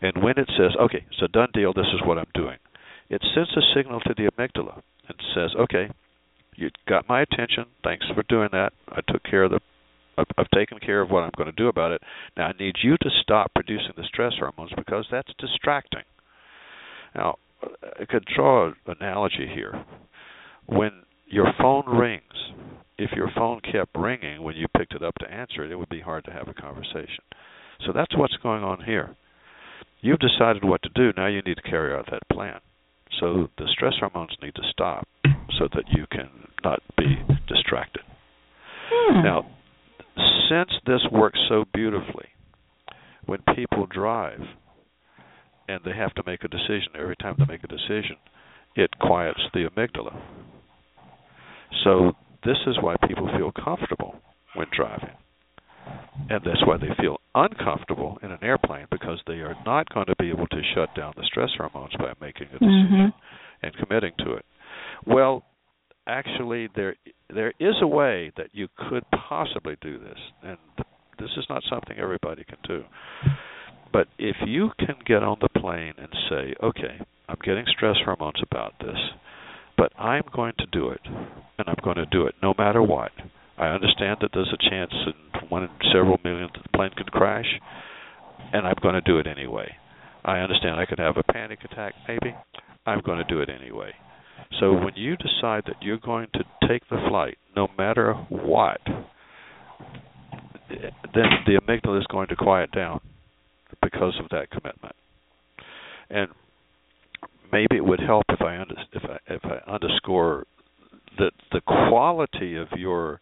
[0.00, 2.56] And when it says, okay, it's a done deal, this is what I'm doing,
[3.08, 5.90] it sends a signal to the amygdala and says, okay,
[6.56, 7.66] you got my attention.
[7.84, 8.72] Thanks for doing that.
[8.88, 9.60] I took care of the
[10.36, 12.02] I've taken care of what I'm going to do about it.
[12.36, 16.02] Now I need you to stop producing the stress hormones because that's distracting.
[17.14, 19.84] Now, I could draw an analogy here.
[20.66, 20.90] When
[21.26, 22.22] your phone rings,
[22.98, 25.88] if your phone kept ringing when you picked it up to answer it, it would
[25.88, 27.24] be hard to have a conversation.
[27.86, 29.16] So that's what's going on here.
[30.00, 31.12] You've decided what to do.
[31.16, 32.60] Now you need to carry out that plan.
[33.20, 35.06] So the stress hormones need to stop
[35.58, 36.30] so that you can
[36.64, 37.16] not be
[37.48, 38.02] distracted.
[38.90, 39.22] Hmm.
[39.22, 39.50] Now,
[40.48, 42.28] since this works so beautifully,
[43.26, 44.40] when people drive
[45.68, 48.16] and they have to make a decision, every time they make a decision,
[48.74, 50.18] it quiets the amygdala.
[51.84, 52.12] So
[52.44, 54.16] this is why people feel comfortable
[54.54, 55.16] when driving.
[56.30, 60.16] And that's why they feel uncomfortable in an airplane because they are not going to
[60.18, 63.66] be able to shut down the stress hormones by making a decision mm-hmm.
[63.66, 64.44] and committing to it.
[65.06, 65.44] Well,
[66.06, 66.96] actually there
[67.28, 70.56] there is a way that you could possibly do this and
[71.18, 72.84] this is not something everybody can do.
[73.92, 78.40] But if you can get on the plane and say, "Okay, I'm getting stress hormones
[78.42, 78.98] about this,
[79.76, 83.12] but I'm going to do it, and I'm going to do it no matter what.
[83.58, 87.10] I understand that there's a chance in one in several million that the plane could
[87.10, 87.60] crash,
[88.52, 89.74] and I'm going to do it anyway.
[90.24, 92.34] I understand I could have a panic attack, maybe.
[92.86, 93.92] I'm going to do it anyway.
[94.60, 98.80] So when you decide that you're going to take the flight, no matter what,
[100.68, 103.00] then the amygdala is going to quiet down
[103.82, 104.94] because of that commitment.
[106.10, 106.28] And
[107.52, 110.44] maybe it would help if I under, if I if I underscore
[111.18, 113.20] that the quality of your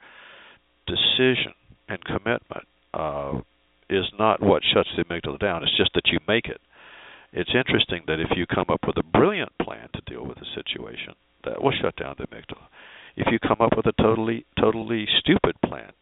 [0.86, 1.54] decision
[1.88, 3.40] and commitment uh,
[3.90, 5.62] is not what shuts the amygdala down.
[5.62, 6.60] It's just that you make it.
[7.32, 10.54] It's interesting that if you come up with a brilliant plan to deal with a
[10.54, 12.66] situation, that will shut down the amygdala.
[13.16, 15.92] If you come up with a totally totally stupid plan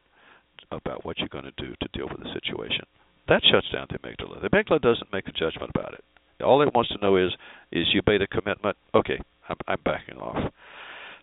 [0.70, 2.84] about what you're going to do to deal with the situation,
[3.28, 4.42] that shuts down the amygdala.
[4.42, 6.04] The amygdala doesn't make a judgment about it.
[6.42, 7.32] All it wants to know is
[7.72, 8.76] is you made a commitment.
[8.94, 9.18] Okay,
[9.48, 10.52] I'm, I'm backing off.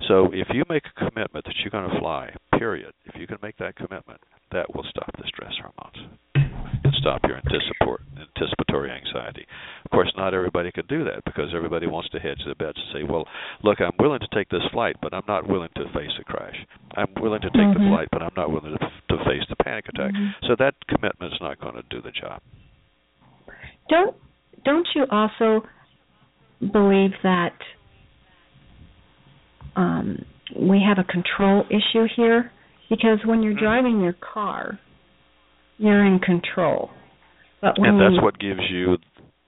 [0.08, 3.38] So if you make a commitment that you're going to fly, period, if you can
[3.42, 4.20] make that commitment,
[4.52, 6.18] that will stop the stress hormones
[6.84, 9.46] and stop your anticipatory anxiety.
[9.86, 12.88] Of course, not everybody can do that because everybody wants to hedge their bets and
[12.94, 13.28] say, well,
[13.64, 16.56] look, I'm willing to take this flight, but I'm not willing to face a crash.
[16.96, 17.84] I'm willing to take mm-hmm.
[17.84, 20.14] the flight, but I'm not willing to, to face the panic attack.
[20.14, 20.48] Mm-hmm.
[20.48, 22.42] So that commitment is not going to do the job.
[23.90, 24.16] Don't
[24.64, 25.66] don't you also
[26.72, 27.58] believe that
[29.76, 32.52] um, we have a control issue here?
[32.90, 33.64] Because when you're mm-hmm.
[33.64, 34.80] driving your car,
[35.78, 36.90] you're in control.
[37.62, 38.98] But when and that's you, what gives you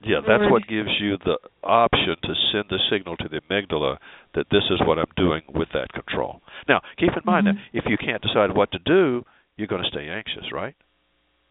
[0.06, 3.96] yeah, that's what gives you the option to send the signal to the amygdala
[4.34, 6.42] that this is what I'm doing with that control.
[6.68, 7.56] Now, keep in mind mm-hmm.
[7.56, 9.24] that if you can't decide what to do,
[9.56, 10.74] you're going to stay anxious, right?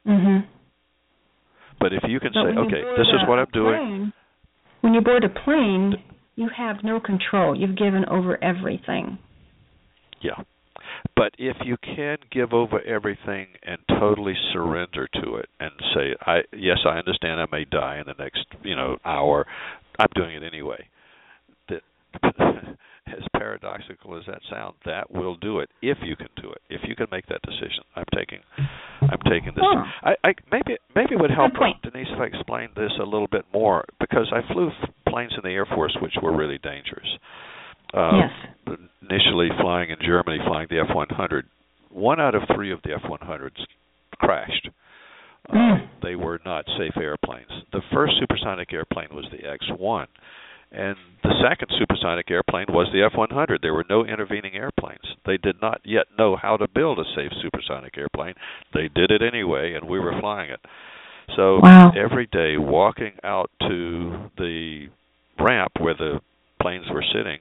[0.05, 0.45] Mhm.
[1.79, 3.75] But if you can but say, okay, this is what I'm doing.
[3.75, 4.13] Plane,
[4.81, 5.95] when you board a plane,
[6.35, 7.57] you have no control.
[7.57, 9.19] You've given over everything.
[10.21, 10.43] Yeah.
[11.15, 16.43] But if you can give over everything and totally surrender to it and say, "I
[16.53, 19.45] yes, I understand I may die in the next, you know, hour.
[19.99, 20.87] I'm doing it anyway."
[21.69, 21.83] That
[23.07, 26.61] as paradoxical as that sounds, that will do it if you can do it.
[26.69, 27.83] If you can make that decision.
[27.95, 28.39] I'm taking
[29.01, 29.63] I'm taking this.
[30.03, 31.51] I, I maybe maybe it would help.
[31.83, 34.71] Denise if I explained this a little bit more because I flew
[35.13, 37.07] planes in the Air Force which were really dangerous.
[37.93, 38.77] Uh, yes.
[39.07, 41.43] Initially flying in Germany, flying the F-100,
[41.91, 43.61] one out of three of the F-100s
[44.15, 44.69] crashed.
[45.47, 45.89] Uh, mm.
[46.01, 47.51] they were not safe airplanes.
[47.71, 50.07] The first supersonic airplane was the X-1,
[50.71, 53.57] and the second supersonic airplane was the F-100.
[53.61, 55.03] There were no intervening airplanes.
[55.27, 58.33] They did not yet know how to build a safe supersonic airplane.
[58.73, 60.61] They did it anyway, and we were flying it.
[61.35, 61.91] So wow.
[61.95, 64.87] every day, walking out to the
[65.39, 66.19] ramp where the
[66.61, 67.39] planes were sitting,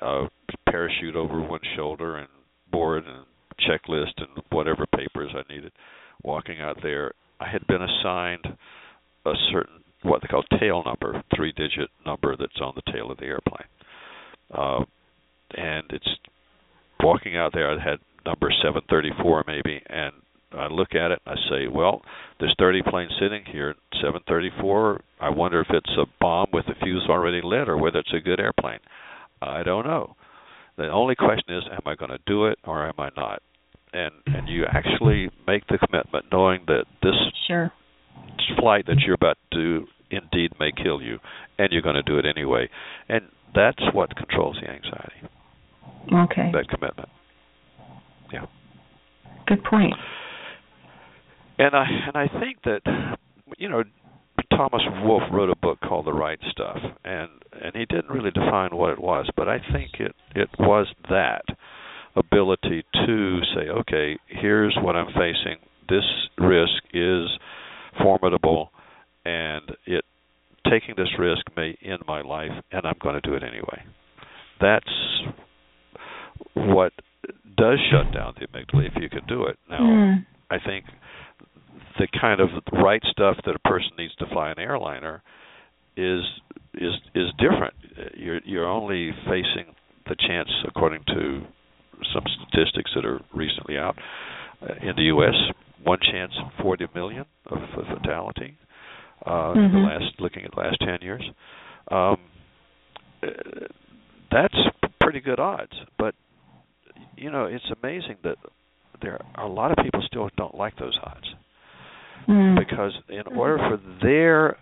[0.00, 0.26] uh,
[0.68, 2.28] parachute over one shoulder and
[2.70, 3.24] board and
[3.60, 5.72] checklist and whatever papers I needed.
[6.22, 8.46] Walking out there, I had been assigned
[9.26, 13.24] a certain what they call tail number, three-digit number that's on the tail of the
[13.24, 13.68] airplane.
[14.52, 14.84] Uh,
[15.56, 16.08] and it's
[17.00, 17.70] walking out there.
[17.70, 20.12] I had number 734 maybe, and
[20.54, 22.02] I look at it and I say, well,
[22.40, 23.74] there's 30 planes sitting here.
[24.00, 25.00] 734.
[25.20, 28.20] I wonder if it's a bomb with the fuse already lit, or whether it's a
[28.20, 28.80] good airplane.
[29.40, 30.16] I don't know.
[30.76, 33.42] The only question is, am I going to do it or am I not?
[33.92, 37.14] And and you actually make the commitment, knowing that this
[37.46, 37.70] sure.
[38.58, 41.18] flight that you're about to indeed may kill you,
[41.58, 42.68] and you're going to do it anyway.
[43.08, 45.28] And that's what controls the anxiety.
[46.12, 46.50] Okay.
[46.52, 47.08] That commitment.
[48.32, 48.46] Yeah.
[49.46, 49.94] Good point.
[51.58, 52.80] And I and I think that
[53.58, 53.84] you know
[54.50, 58.70] Thomas Wolfe wrote a book called The Right Stuff, and and he didn't really define
[58.76, 61.44] what it was, but I think it it was that
[62.16, 65.56] ability to say, okay, here's what I'm facing.
[65.88, 66.04] This
[66.38, 67.28] risk is
[68.02, 68.70] formidable,
[69.24, 70.04] and it
[70.70, 73.82] taking this risk may end my life, and I'm going to do it anyway.
[74.60, 74.86] That's
[76.54, 76.92] what
[77.56, 79.58] does shut down the amygdala if you can do it.
[79.68, 80.26] Now, mm.
[80.50, 80.84] I think
[81.98, 85.22] the kind of right stuff that a person needs to fly an airliner
[85.96, 86.22] is
[86.74, 87.74] is is different.
[88.14, 89.74] You're you're only facing
[90.08, 91.42] the chance, according to
[92.12, 93.96] some statistics that are recently out
[94.62, 95.34] uh, in the U.S.,
[95.84, 98.56] one chance in 40 million of, of fatality.
[99.24, 99.76] Uh, mm-hmm.
[99.76, 101.22] the last looking at the last 10 years,
[101.92, 102.16] um,
[103.22, 103.28] uh,
[104.32, 104.56] that's
[105.00, 105.72] pretty good odds.
[105.96, 106.16] But
[107.16, 108.36] you know, it's amazing that
[109.00, 111.26] there are a lot of people still don't like those odds
[112.28, 112.58] mm.
[112.58, 114.56] because in order for their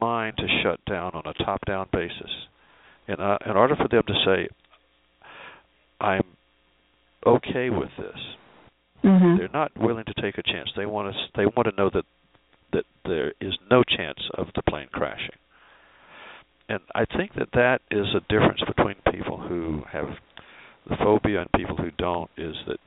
[0.00, 2.30] mind to shut down on a top-down basis,
[3.08, 4.48] in, uh, in order for them to say,
[6.00, 6.24] "I'm
[7.26, 8.18] okay with this,"
[9.04, 9.38] mm-hmm.
[9.38, 10.70] they're not willing to take a chance.
[10.76, 12.04] They want to they want to know that
[12.72, 15.36] that there is no chance of the plane crashing.
[16.68, 20.08] And I think that that is a difference between people who have
[20.88, 22.30] the phobia and people who don't.
[22.36, 22.78] Is that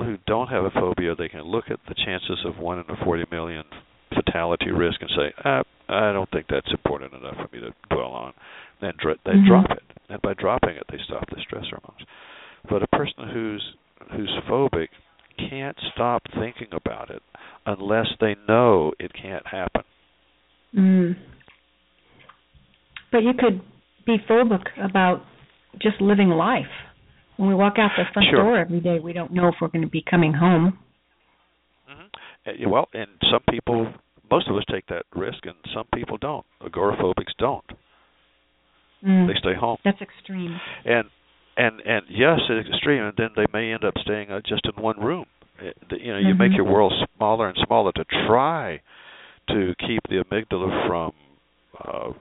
[0.00, 2.84] people who don't have a phobia, they can look at the chances of one in
[2.88, 3.64] a 40 million
[4.14, 8.12] fatality risk and say, ah, I don't think that's important enough for me to dwell
[8.12, 8.32] on.
[8.80, 9.48] And dr- they mm-hmm.
[9.48, 12.06] drop it, and by dropping it, they stop the stress hormones.
[12.68, 13.74] But a person who's
[14.16, 14.88] who's phobic
[15.50, 17.22] can't stop thinking about it
[17.66, 19.82] unless they know it can't happen.
[20.74, 21.16] Mm.
[23.12, 23.60] But you could
[24.06, 25.22] be phobic about
[25.80, 26.64] just living life.
[27.40, 28.42] When we walk out the front sure.
[28.42, 30.78] door every day, we don't know if we're going to be coming home.
[31.90, 32.70] Mm-hmm.
[32.70, 33.90] Well, and some people,
[34.30, 36.44] most of us take that risk, and some people don't.
[36.62, 37.64] Agoraphobics don't.
[39.02, 39.26] Mm.
[39.26, 39.78] They stay home.
[39.86, 40.54] That's extreme.
[40.84, 41.04] And
[41.56, 44.82] and and yes, it's extreme, and then they may end up staying uh, just in
[44.82, 45.24] one room.
[45.62, 46.42] It, you know, you mm-hmm.
[46.42, 48.82] make your world smaller and smaller to try
[49.48, 51.12] to keep the amygdala from
[51.82, 52.12] uh,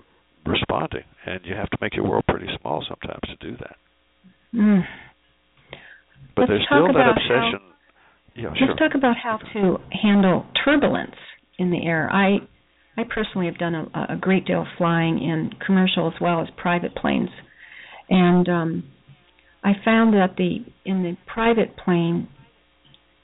[0.49, 3.75] responding, and you have to make your world pretty small sometimes to do that.
[4.55, 4.83] Mm.
[6.35, 7.59] But let's there's still that obsession.
[7.59, 11.15] How, yeah, let's talk about how to handle turbulence
[11.57, 12.09] in the air.
[12.11, 12.37] I
[12.97, 16.47] I personally have done a, a great deal of flying in commercial as well as
[16.57, 17.29] private planes,
[18.09, 18.83] and um,
[19.63, 22.27] I found that the in the private plane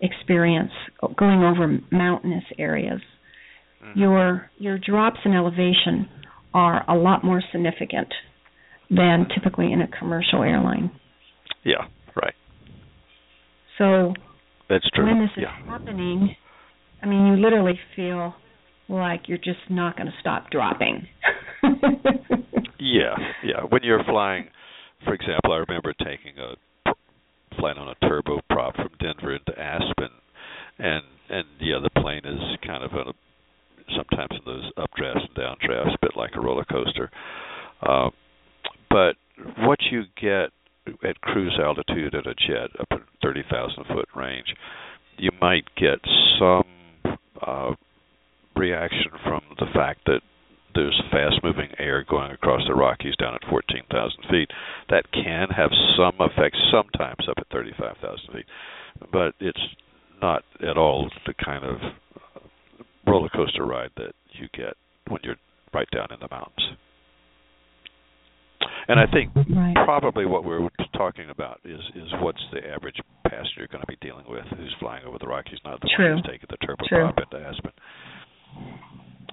[0.02, 0.72] experience
[1.18, 3.02] going over mountainous areas,
[3.84, 4.00] mm-hmm.
[4.00, 6.10] your your drops in elevation
[6.54, 8.08] are a lot more significant
[8.90, 10.92] than typically in a commercial airline.
[11.64, 11.88] Yeah.
[13.78, 14.14] So
[14.70, 15.06] that's true.
[15.06, 15.60] When this yeah.
[15.60, 16.36] is happening,
[17.02, 18.34] I mean, you literally feel
[18.88, 21.08] like you're just not going to stop dropping.
[22.80, 23.62] yeah, yeah.
[23.70, 24.48] When you're flying,
[25.04, 26.56] for example, I remember taking a
[27.60, 30.10] flight on a turboprop from Denver into Aspen,
[30.80, 33.14] and and yeah, the plane is kind of a
[33.96, 37.10] sometimes in those updrafts and downdrafts, a bit like a roller coaster.
[37.82, 38.10] Uh,
[38.90, 39.16] but
[39.60, 40.50] what you get
[41.04, 44.54] at cruise altitude at a jet up at 30,000 foot range,
[45.18, 46.00] you might get
[46.40, 46.64] some
[47.46, 47.72] uh,
[48.56, 50.22] reaction from the fact that
[50.74, 54.50] there's fast moving air going across the Rockies down at 14,000 feet.
[54.90, 58.46] That can have some effect sometimes up at 35,000 feet,
[59.12, 59.60] but it's
[60.22, 61.78] not at all the kind of
[63.08, 64.76] roller coaster ride that you get
[65.08, 65.38] when you're
[65.74, 66.78] right down in the mountains.
[68.88, 69.74] And I think right.
[69.86, 74.26] probably what we're talking about is is what's the average passenger going to be dealing
[74.28, 76.14] with who's flying over the Rockies, not the True.
[76.16, 76.76] one who's taking the True.
[76.76, 77.72] turboprop into Aspen.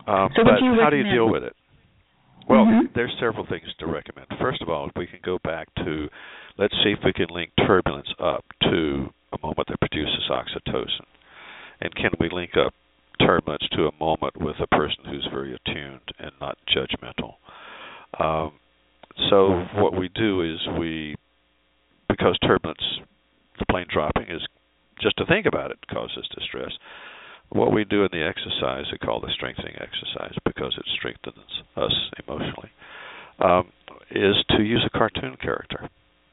[0.07, 1.55] Um, so but how do you deal with it?
[2.49, 2.93] Well, Mhm.
[2.95, 4.27] there's several things to recommend.
[4.41, 6.09] First of all, we can go back to
[6.57, 11.07] let's see if we can link turbulence up to a moment that produces oxytocin,
[11.81, 12.75] and can we link up
[13.21, 17.37] turbulence to a moment with a person who's very attuned and not judgmental.
[18.19, 18.53] Um,
[19.31, 21.17] so what we do is we,
[22.09, 22.83] because turbulence,
[23.59, 24.43] the plane dropping is
[25.01, 26.73] just to think about it causes distress.
[27.51, 31.37] What we do in the exercise, we call the strengthening exercise because it strengthens
[31.77, 31.93] us
[32.27, 32.71] emotionally,
[33.41, 33.73] um,
[34.11, 35.89] is to use a cartoon character.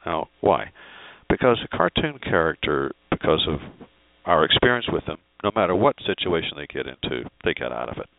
[0.06, 0.72] Now, why?
[1.30, 3.60] Because a cartoon character, because of
[4.26, 7.98] our experience with them, no matter what situation they get into, they get out of
[7.98, 8.10] it.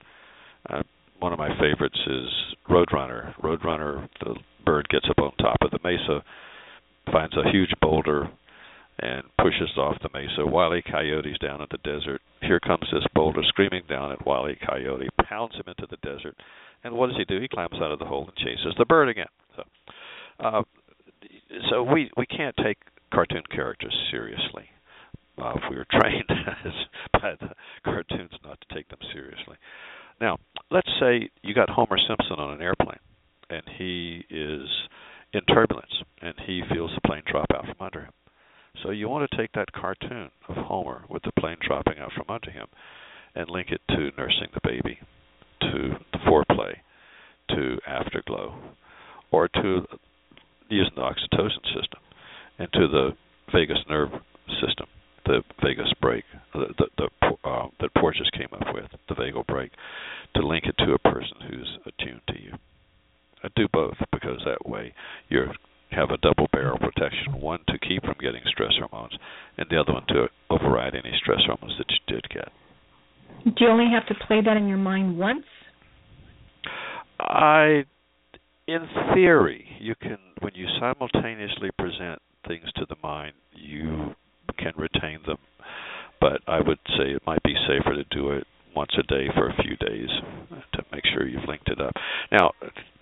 [0.69, 0.83] Uh,
[1.21, 2.29] one of my favorites is
[2.69, 3.35] Roadrunner.
[3.43, 4.37] Roadrunner, the
[4.71, 6.23] bird gets up on top of the mesa,
[7.11, 8.31] finds a huge boulder,
[9.01, 10.47] and pushes off the mesa.
[10.47, 12.21] Wile Coyote's down in the desert.
[12.41, 16.37] Here comes this boulder screaming down at Wile Coyote, pounds him into the desert,
[16.85, 17.41] and what does he do?
[17.41, 19.27] He climbs out of the hole and chases the bird again.
[19.57, 19.63] So,
[20.39, 20.63] uh,
[21.69, 22.79] so we we can't take
[23.13, 24.71] cartoon characters seriously.
[25.37, 26.31] Uh, if we were trained
[27.15, 27.51] by the
[27.83, 29.57] cartoons not to take them seriously.
[30.21, 30.37] Now,
[30.71, 33.01] let's say you got Homer Simpson on an airplane,
[33.51, 34.69] and he is
[35.33, 35.93] in turbulence,
[36.23, 38.13] and he feels the plane drop out from under him.
[38.83, 42.27] So you want to take that cartoon of Homer with the plane dropping out from
[42.29, 42.67] under him,
[43.35, 44.99] and link it to nursing the baby,
[45.61, 46.75] to the foreplay,
[47.51, 48.55] to afterglow,
[49.31, 49.83] or to
[50.69, 52.01] using the oxytocin system,
[52.59, 53.11] and to the
[53.53, 54.11] vagus nerve
[54.65, 54.87] system
[55.27, 56.25] the vagus brake
[56.55, 59.71] the, the, the uh, that Porges came up with, the vagal brake,
[60.35, 62.53] to link it to a person who's attuned to you.
[63.57, 64.93] Do both because that way
[65.29, 65.45] you
[65.93, 69.17] have a double barrel protection: one to keep from getting stress hormones,
[69.57, 72.49] and the other one to override any stress hormones that you did get.
[73.45, 75.45] Do you only have to play that in your mind once?
[77.19, 77.85] I,
[78.67, 84.15] in theory, you can when you simultaneously present things to the mind, you
[84.59, 85.39] can retain them.
[86.21, 89.49] But I would say it might be safer to do it once a day for
[89.49, 89.55] a
[90.93, 91.95] make sure you've linked it up.
[92.33, 92.53] Now,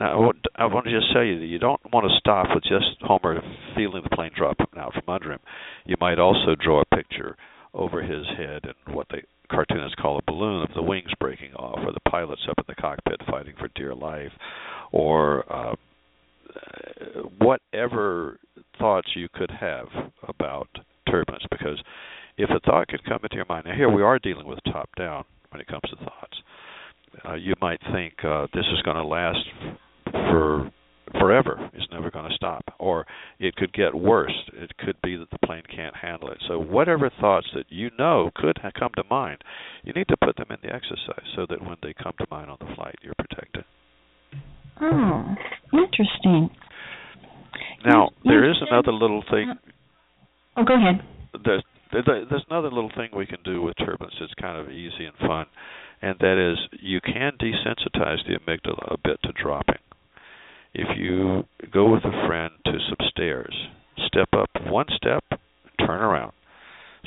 [0.00, 3.00] now I want to just tell you that you don't want to stop with just
[3.00, 3.40] Homer
[3.74, 5.40] feeling the plane drop out from under him.
[5.84, 7.36] You might also draw a picture
[7.74, 9.18] over his head and what the
[9.50, 12.74] cartoonists call a balloon of the wings breaking off, or the pilots up in the
[12.74, 14.32] cockpit fighting for dear life,
[14.92, 15.74] or uh,
[17.38, 18.38] whatever
[18.78, 19.86] thoughts you could have
[20.26, 20.68] about
[21.10, 21.44] turbulence.
[21.50, 21.82] Because
[22.36, 24.88] if a thought could come into your mind, now here we are dealing with top
[24.96, 26.36] down when it comes to thoughts.
[27.26, 29.38] Uh, you might think uh, this is going to last
[30.12, 30.70] for
[31.18, 31.70] forever.
[31.72, 32.62] It's never going to stop.
[32.78, 33.06] Or
[33.38, 34.34] it could get worse.
[34.54, 36.38] It could be that the plane can't handle it.
[36.48, 39.38] So whatever thoughts that you know could come to mind,
[39.84, 42.50] you need to put them in the exercise so that when they come to mind
[42.50, 43.64] on the flight, you're protected.
[44.80, 45.34] Oh,
[45.72, 46.50] interesting.
[47.84, 49.54] Now there is another little thing.
[50.56, 51.00] Oh, go ahead.
[51.44, 54.14] There's there's another little thing we can do with turbulence.
[54.20, 55.46] It's kind of easy and fun,
[56.02, 59.78] and that is you can desensitize the amygdala a bit to dropping
[60.74, 63.54] if you go with a friend to some stairs,
[64.06, 65.24] step up one step,
[65.78, 66.32] turn around.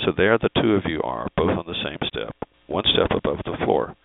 [0.05, 2.35] So there the two of you are, both on the same step,
[2.67, 3.95] one step above the floor.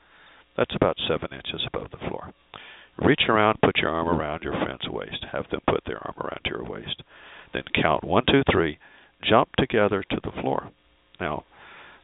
[0.56, 2.32] That's about seven inches above the floor.
[2.98, 5.24] Reach around, put your arm around your friend's waist.
[5.32, 7.02] Have them put their arm around your waist.
[7.52, 8.78] Then count one, two, three,
[9.28, 10.70] jump together to the floor.
[11.20, 11.44] Now,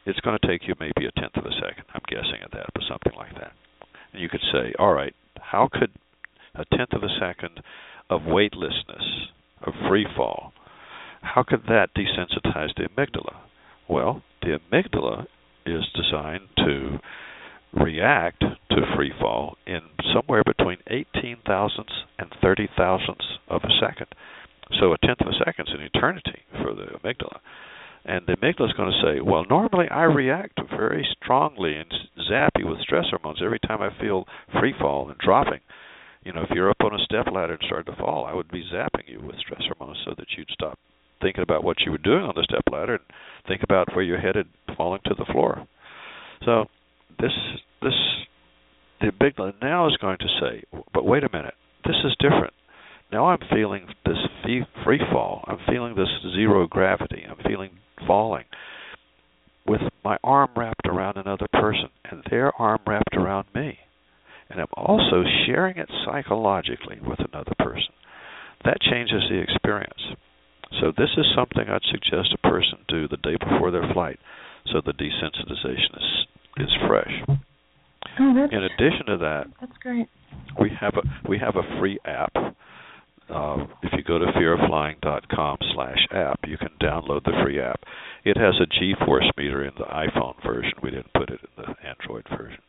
[0.06, 1.84] it's going to take you maybe a tenth of a second.
[1.94, 3.52] I'm guessing at that, but something like that.
[4.12, 5.90] And you could say, all right, how could
[6.54, 7.60] a tenth of a second
[8.10, 9.30] of weightlessness,
[9.62, 10.52] of free fall,
[11.22, 13.36] how could that desensitize the amygdala?
[13.88, 15.26] Well, the amygdala
[15.64, 16.98] is designed to
[17.72, 19.80] react to free fall in
[20.12, 24.08] somewhere between 18 thousandths and 30 thousandths of a second.
[24.78, 27.38] So a tenth of a second is an eternity for the amygdala.
[28.04, 30.16] And the amygdala is going to say, well, normally I hmm.
[30.16, 31.92] react very strongly and
[32.28, 34.26] zap you with stress hormones every time I feel
[34.58, 35.60] free fall and dropping
[36.24, 38.50] you know, if you're up on a step ladder and started to fall, I would
[38.50, 40.78] be zapping you with stress hormones so that you'd stop
[41.20, 43.04] thinking about what you were doing on the step ladder and
[43.48, 44.46] think about where you're headed
[44.76, 45.66] falling to the floor.
[46.44, 46.66] So
[47.20, 47.32] this
[47.82, 47.92] this
[49.00, 50.62] the big now is going to say,
[50.94, 52.54] but wait a minute, this is different.
[53.10, 54.16] Now I'm feeling this
[54.84, 55.44] free fall.
[55.46, 57.24] I'm feeling this zero gravity.
[57.28, 57.70] I'm feeling
[58.06, 58.44] falling
[59.66, 63.78] with my arm wrapped around another person and their arm wrapped around me
[64.52, 67.94] and I'm also sharing it psychologically with another person.
[68.64, 70.14] That changes the experience.
[70.80, 74.18] So this is something I'd suggest a person do the day before their flight,
[74.66, 76.26] so the desensitization is
[76.58, 77.12] is fresh.
[78.20, 80.06] Oh, that's, In addition to that, that's great.
[80.60, 82.32] We have a we have a free app.
[83.28, 87.80] Uh, if you go to fearoflying.com slash app, you can download the free app.
[88.24, 90.72] It has a G-force meter in the iPhone version.
[90.82, 92.60] We didn't put it in the Android version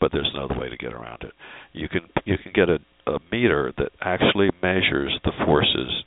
[0.00, 1.32] but there's another way to get around it.
[1.72, 2.78] You can you can get a,
[3.10, 6.04] a meter that actually measures the forces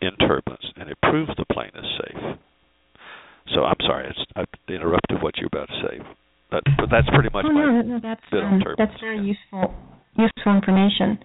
[0.00, 2.36] in turbulence, and it proves the plane is safe.
[3.54, 6.04] So I'm sorry, it's, I interrupted what you're about to say,
[6.50, 8.22] but, but that's pretty much oh, no, no, that's
[8.78, 9.74] that's very useful
[10.16, 11.18] useful information.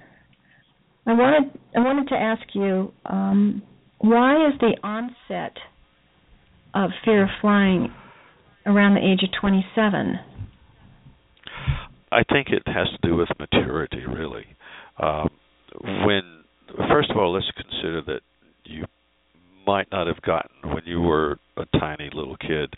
[1.08, 3.62] I wanted I wanted to ask you um,
[4.00, 5.56] why is the onset
[6.74, 7.94] of fear of flying
[8.66, 10.20] around the age of 27?
[12.12, 14.46] I think it has to do with maturity, really.
[15.02, 15.30] Um,
[16.06, 16.44] when
[16.90, 18.22] first of all, let's consider that
[18.64, 18.86] you
[19.68, 22.74] might not have gotten when you were a tiny little kid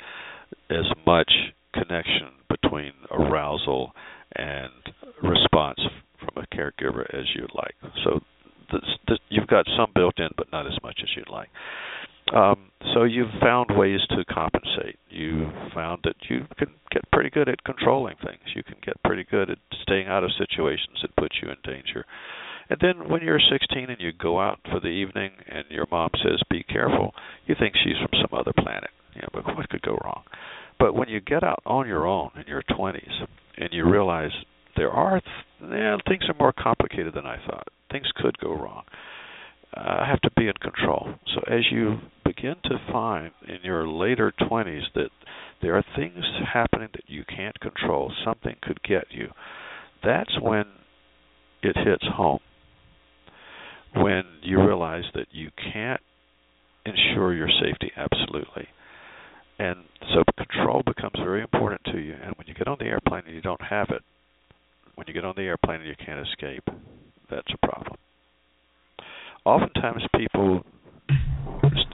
[0.69, 1.31] as much
[1.73, 3.91] connection between arousal
[4.37, 4.71] and
[5.23, 5.79] response
[6.19, 7.75] from a caregiver as you'd like.
[8.03, 8.19] So
[8.71, 11.49] this, this, you've got some built in, but not as much as you'd like.
[12.35, 14.99] Um, so you've found ways to compensate.
[15.09, 18.41] You found that you can get pretty good at controlling things.
[18.53, 22.05] You can get pretty good at staying out of situations that put you in danger.
[22.69, 26.09] And then when you're 16 and you go out for the evening and your mom
[26.21, 27.15] says, "Be careful,"
[27.45, 28.89] you think she's from some other planet.
[29.15, 30.23] Know, but what could go wrong?
[30.79, 33.27] But when you get out on your own in your 20s
[33.57, 34.31] and you realize
[34.75, 37.67] there are th- things are more complicated than I thought.
[37.91, 38.83] Things could go wrong
[39.75, 41.15] uh, I have to be in control.
[41.33, 45.09] So as you begin to find in your later 20s that
[45.61, 49.29] there are things happening that you can't control, something could get you,
[50.03, 50.65] that's when
[51.63, 52.39] it hits home.
[53.95, 56.01] When you realize that you can't
[56.85, 58.67] ensure your safety absolutely.
[59.59, 62.13] And so control becomes very important to you.
[62.13, 64.03] And when you get on the airplane and you don't have it,
[64.95, 66.63] when you get on the airplane and you can't escape,
[67.29, 67.97] that's a problem
[69.47, 70.61] oftentimes people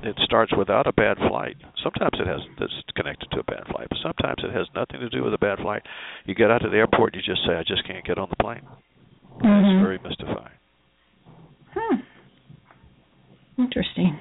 [0.04, 1.56] it starts without a bad flight.
[1.82, 5.10] Sometimes it has it's connected to a bad flight, but sometimes it has nothing to
[5.10, 5.84] do with a bad flight.
[6.26, 8.36] You get out to the airport, you just say, "I just can't get on the
[8.44, 8.64] plane."
[9.38, 9.48] Mm-hmm.
[9.48, 10.58] It's very mystifying.
[11.74, 13.62] Hmm.
[13.62, 14.20] Interesting.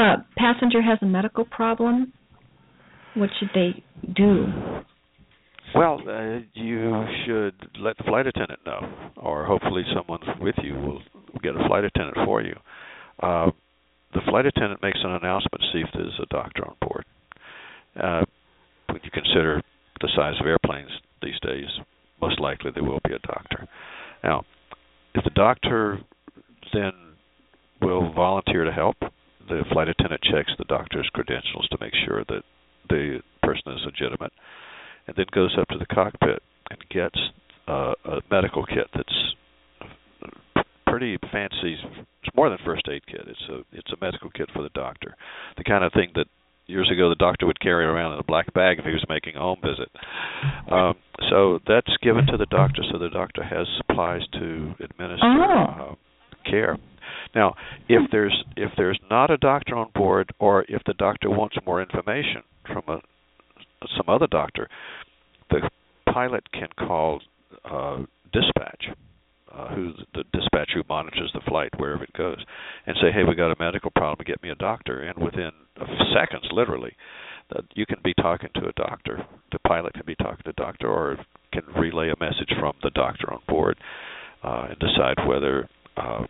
[0.00, 2.12] A passenger has a medical problem,
[3.14, 3.82] what should they
[4.14, 4.46] do?
[5.74, 8.80] Well, uh, you should let the flight attendant know,
[9.16, 11.00] or hopefully someone with you will
[11.42, 12.56] get a flight attendant for you.
[13.22, 13.50] Uh,
[14.12, 17.04] the flight attendant makes an announcement see if there's a doctor on board.
[17.96, 18.24] Uh,
[18.86, 19.62] when you consider
[20.00, 20.90] the size of airplanes
[21.22, 21.68] these days,
[22.20, 23.68] most likely there will be a doctor.
[24.24, 24.44] Now,
[25.14, 26.00] if the doctor
[26.72, 26.92] then
[27.80, 28.96] will volunteer to help,
[29.50, 32.42] the flight attendant checks the doctor's credentials to make sure that
[32.88, 34.32] the person is legitimate,
[35.06, 37.18] and then goes up to the cockpit and gets
[37.68, 41.76] uh, a medical kit that's pretty fancy.
[42.22, 43.22] It's more than first aid kit.
[43.26, 45.16] It's a it's a medical kit for the doctor,
[45.56, 46.26] the kind of thing that
[46.66, 49.36] years ago the doctor would carry around in a black bag if he was making
[49.36, 49.90] a home visit.
[50.70, 50.94] Um,
[51.28, 55.90] so that's given to the doctor, so the doctor has supplies to administer oh.
[55.90, 55.94] uh,
[56.50, 56.78] care.
[57.34, 57.54] Now,
[57.88, 61.80] if there's if there's not a doctor on board, or if the doctor wants more
[61.80, 63.00] information from a
[63.96, 64.68] some other doctor,
[65.50, 65.68] the
[66.12, 67.20] pilot can call
[67.64, 67.98] uh,
[68.32, 68.86] dispatch,
[69.52, 72.44] uh, who the dispatcher who monitors the flight wherever it goes,
[72.86, 74.24] and say, "Hey, we got a medical problem.
[74.26, 75.50] Get me a doctor." And within
[76.12, 76.96] seconds, literally,
[77.54, 79.24] that you can be talking to a doctor.
[79.52, 81.16] The pilot can be talking to a doctor, or
[81.52, 83.78] can relay a message from the doctor on board
[84.42, 86.24] uh, and decide whether uh,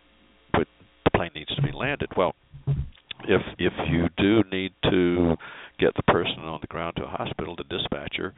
[1.21, 2.09] plane needs to be landed.
[2.17, 2.33] Well,
[3.27, 5.35] if if you do need to
[5.79, 8.33] get the person on the ground to a hospital, the dispatcher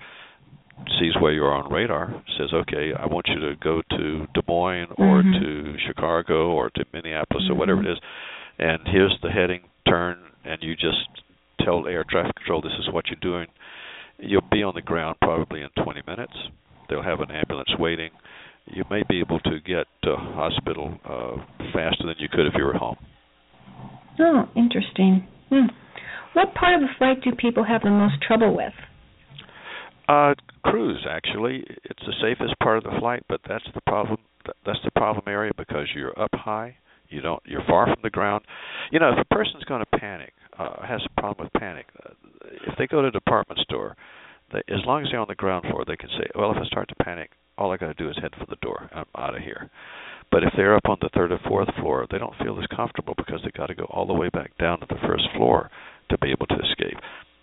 [1.00, 4.42] sees where you are on radar, says, "Okay, I want you to go to Des
[4.48, 5.44] Moines or mm-hmm.
[5.44, 7.54] to Chicago or to Minneapolis mm-hmm.
[7.54, 8.00] or whatever it is,
[8.60, 11.08] and here's the heading, turn." And you just
[11.62, 13.48] tell air traffic control, "This is what you're doing."
[14.20, 16.34] You'll be on the ground probably in 20 minutes.
[16.88, 18.12] They'll have an ambulance waiting
[18.66, 21.38] you may be able to get to hospital uh,
[21.74, 22.98] faster than you could if you were home.
[24.20, 25.28] Oh, interesting.
[25.50, 25.68] Hmm.
[26.34, 28.74] What part of the flight do people have the most trouble with?
[30.08, 30.34] Uh,
[30.66, 34.18] cruise, actually, it's the safest part of the flight, but that's the problem.
[34.66, 36.76] That's the problem area because you're up high.
[37.10, 37.42] You don't.
[37.46, 38.44] You're far from the ground.
[38.92, 42.10] You know, if a person's going to panic, uh, has a problem with panic, uh,
[42.68, 43.96] if they go to a department store,
[44.52, 46.66] they, as long as they're on the ground floor, they can say, "Well, if I
[46.66, 48.90] start to panic, all I got to do is head for the door.
[48.94, 49.70] I'm out of here.
[50.32, 53.14] But if they're up on the third or fourth floor, they don't feel as comfortable
[53.16, 55.70] because they got to go all the way back down to the first floor
[56.10, 56.98] to be able to escape.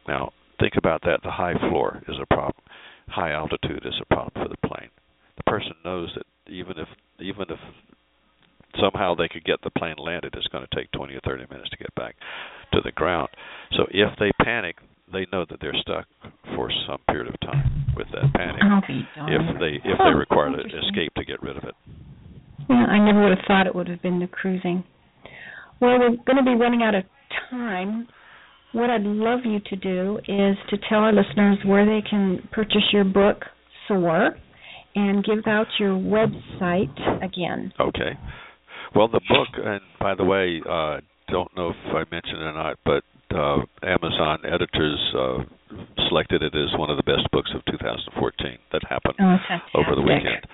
[0.09, 1.21] Now, think about that.
[1.23, 2.65] The high floor is a problem.
[3.09, 4.91] High altitude is a problem for the plane.
[5.37, 6.89] The person knows that even if
[7.21, 7.59] even if
[8.81, 11.71] somehow they could get the plane landed, it's going to take 20 or 30 minutes
[11.71, 12.15] to get back
[12.73, 13.29] to the ground.
[13.73, 14.77] So if they panic,
[15.13, 16.07] they know that they're stuck
[16.55, 18.63] for some period of time with that panic.
[19.29, 21.75] if they if oh, they require to escape to get rid of it.
[22.69, 24.85] Yeah, I never would have thought it would have been the cruising.
[25.81, 27.05] Well, we're going to be running out of
[27.51, 28.07] time.
[28.73, 32.85] What I'd love you to do is to tell our listeners where they can purchase
[32.93, 33.45] your book,
[33.89, 34.37] Soar,
[34.95, 37.73] and give out your website again.
[37.81, 38.19] Okay.
[38.95, 42.53] Well, the book, and by the way, uh, don't know if I mentioned it or
[42.53, 43.03] not, but
[43.35, 45.39] uh, Amazon editors uh,
[46.09, 50.03] selected it as one of the best books of 2014 that happened oh, over the
[50.03, 50.47] weekend.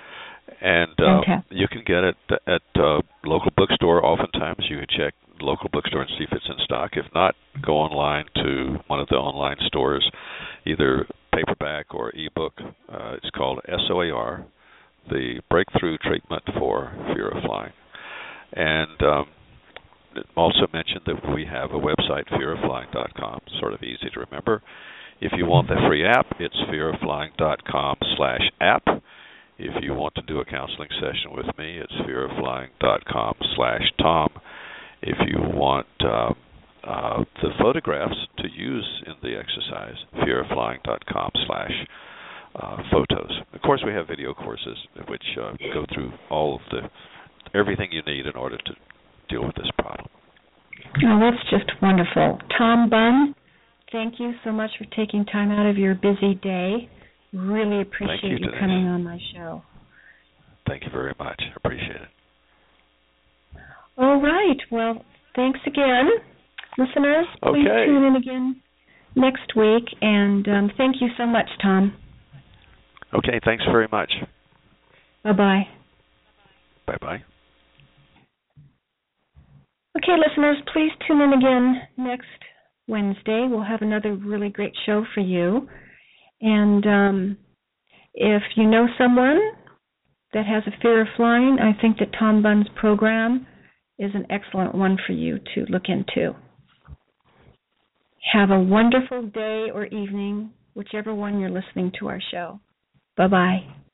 [0.60, 1.20] And uh,
[1.50, 2.16] you can get it
[2.46, 4.04] at uh, local bookstore.
[4.04, 6.92] Oftentimes, you can check local bookstore and see if it's in stock.
[6.94, 10.08] If not, go online to one of the online stores,
[10.66, 12.54] either paperback or ebook.
[12.58, 14.46] Uh, it's called SOAR,
[15.10, 17.72] the Breakthrough Treatment for Fear of Flying.
[18.52, 19.26] And um,
[20.36, 24.62] also mentioned that we have a website, fearoflying.com, sort of easy to remember.
[25.20, 28.84] If you want the free app, it's fearoflying.com slash app.
[29.58, 34.28] If you want to do a counseling session with me, it's fearoflying.com slash Tom.
[35.00, 36.32] If you want uh,
[36.86, 41.72] uh, the photographs to use in the exercise, fearoflying.com slash
[42.54, 43.30] uh, photos.
[43.52, 44.76] Of course, we have video courses
[45.08, 48.72] which uh, go through all of the everything you need in order to
[49.28, 50.08] deal with this problem.
[51.04, 52.38] Oh, that's just wonderful.
[52.56, 53.34] Tom Bunn,
[53.92, 56.88] thank you so much for taking time out of your busy day.
[57.32, 59.62] Really appreciate you, you coming on my show.
[60.66, 61.40] Thank you very much.
[61.54, 63.60] Appreciate it.
[63.98, 64.56] All right.
[64.70, 65.04] Well,
[65.34, 66.08] thanks again.
[66.78, 67.86] Listeners, please okay.
[67.86, 68.62] tune in again
[69.14, 69.84] next week.
[70.00, 71.94] And um, thank you so much, Tom.
[73.14, 73.40] Okay.
[73.44, 74.12] Thanks very much.
[75.24, 75.62] Bye bye.
[76.86, 77.35] Bye bye.
[79.96, 82.26] Okay, listeners, please tune in again next
[82.86, 83.46] Wednesday.
[83.48, 85.66] We'll have another really great show for you.
[86.42, 87.38] And um,
[88.12, 89.40] if you know someone
[90.34, 93.46] that has a fear of flying, I think that Tom Bunn's program
[93.98, 96.36] is an excellent one for you to look into.
[98.34, 102.60] Have a wonderful day or evening, whichever one you're listening to our show.
[103.16, 103.85] Bye bye.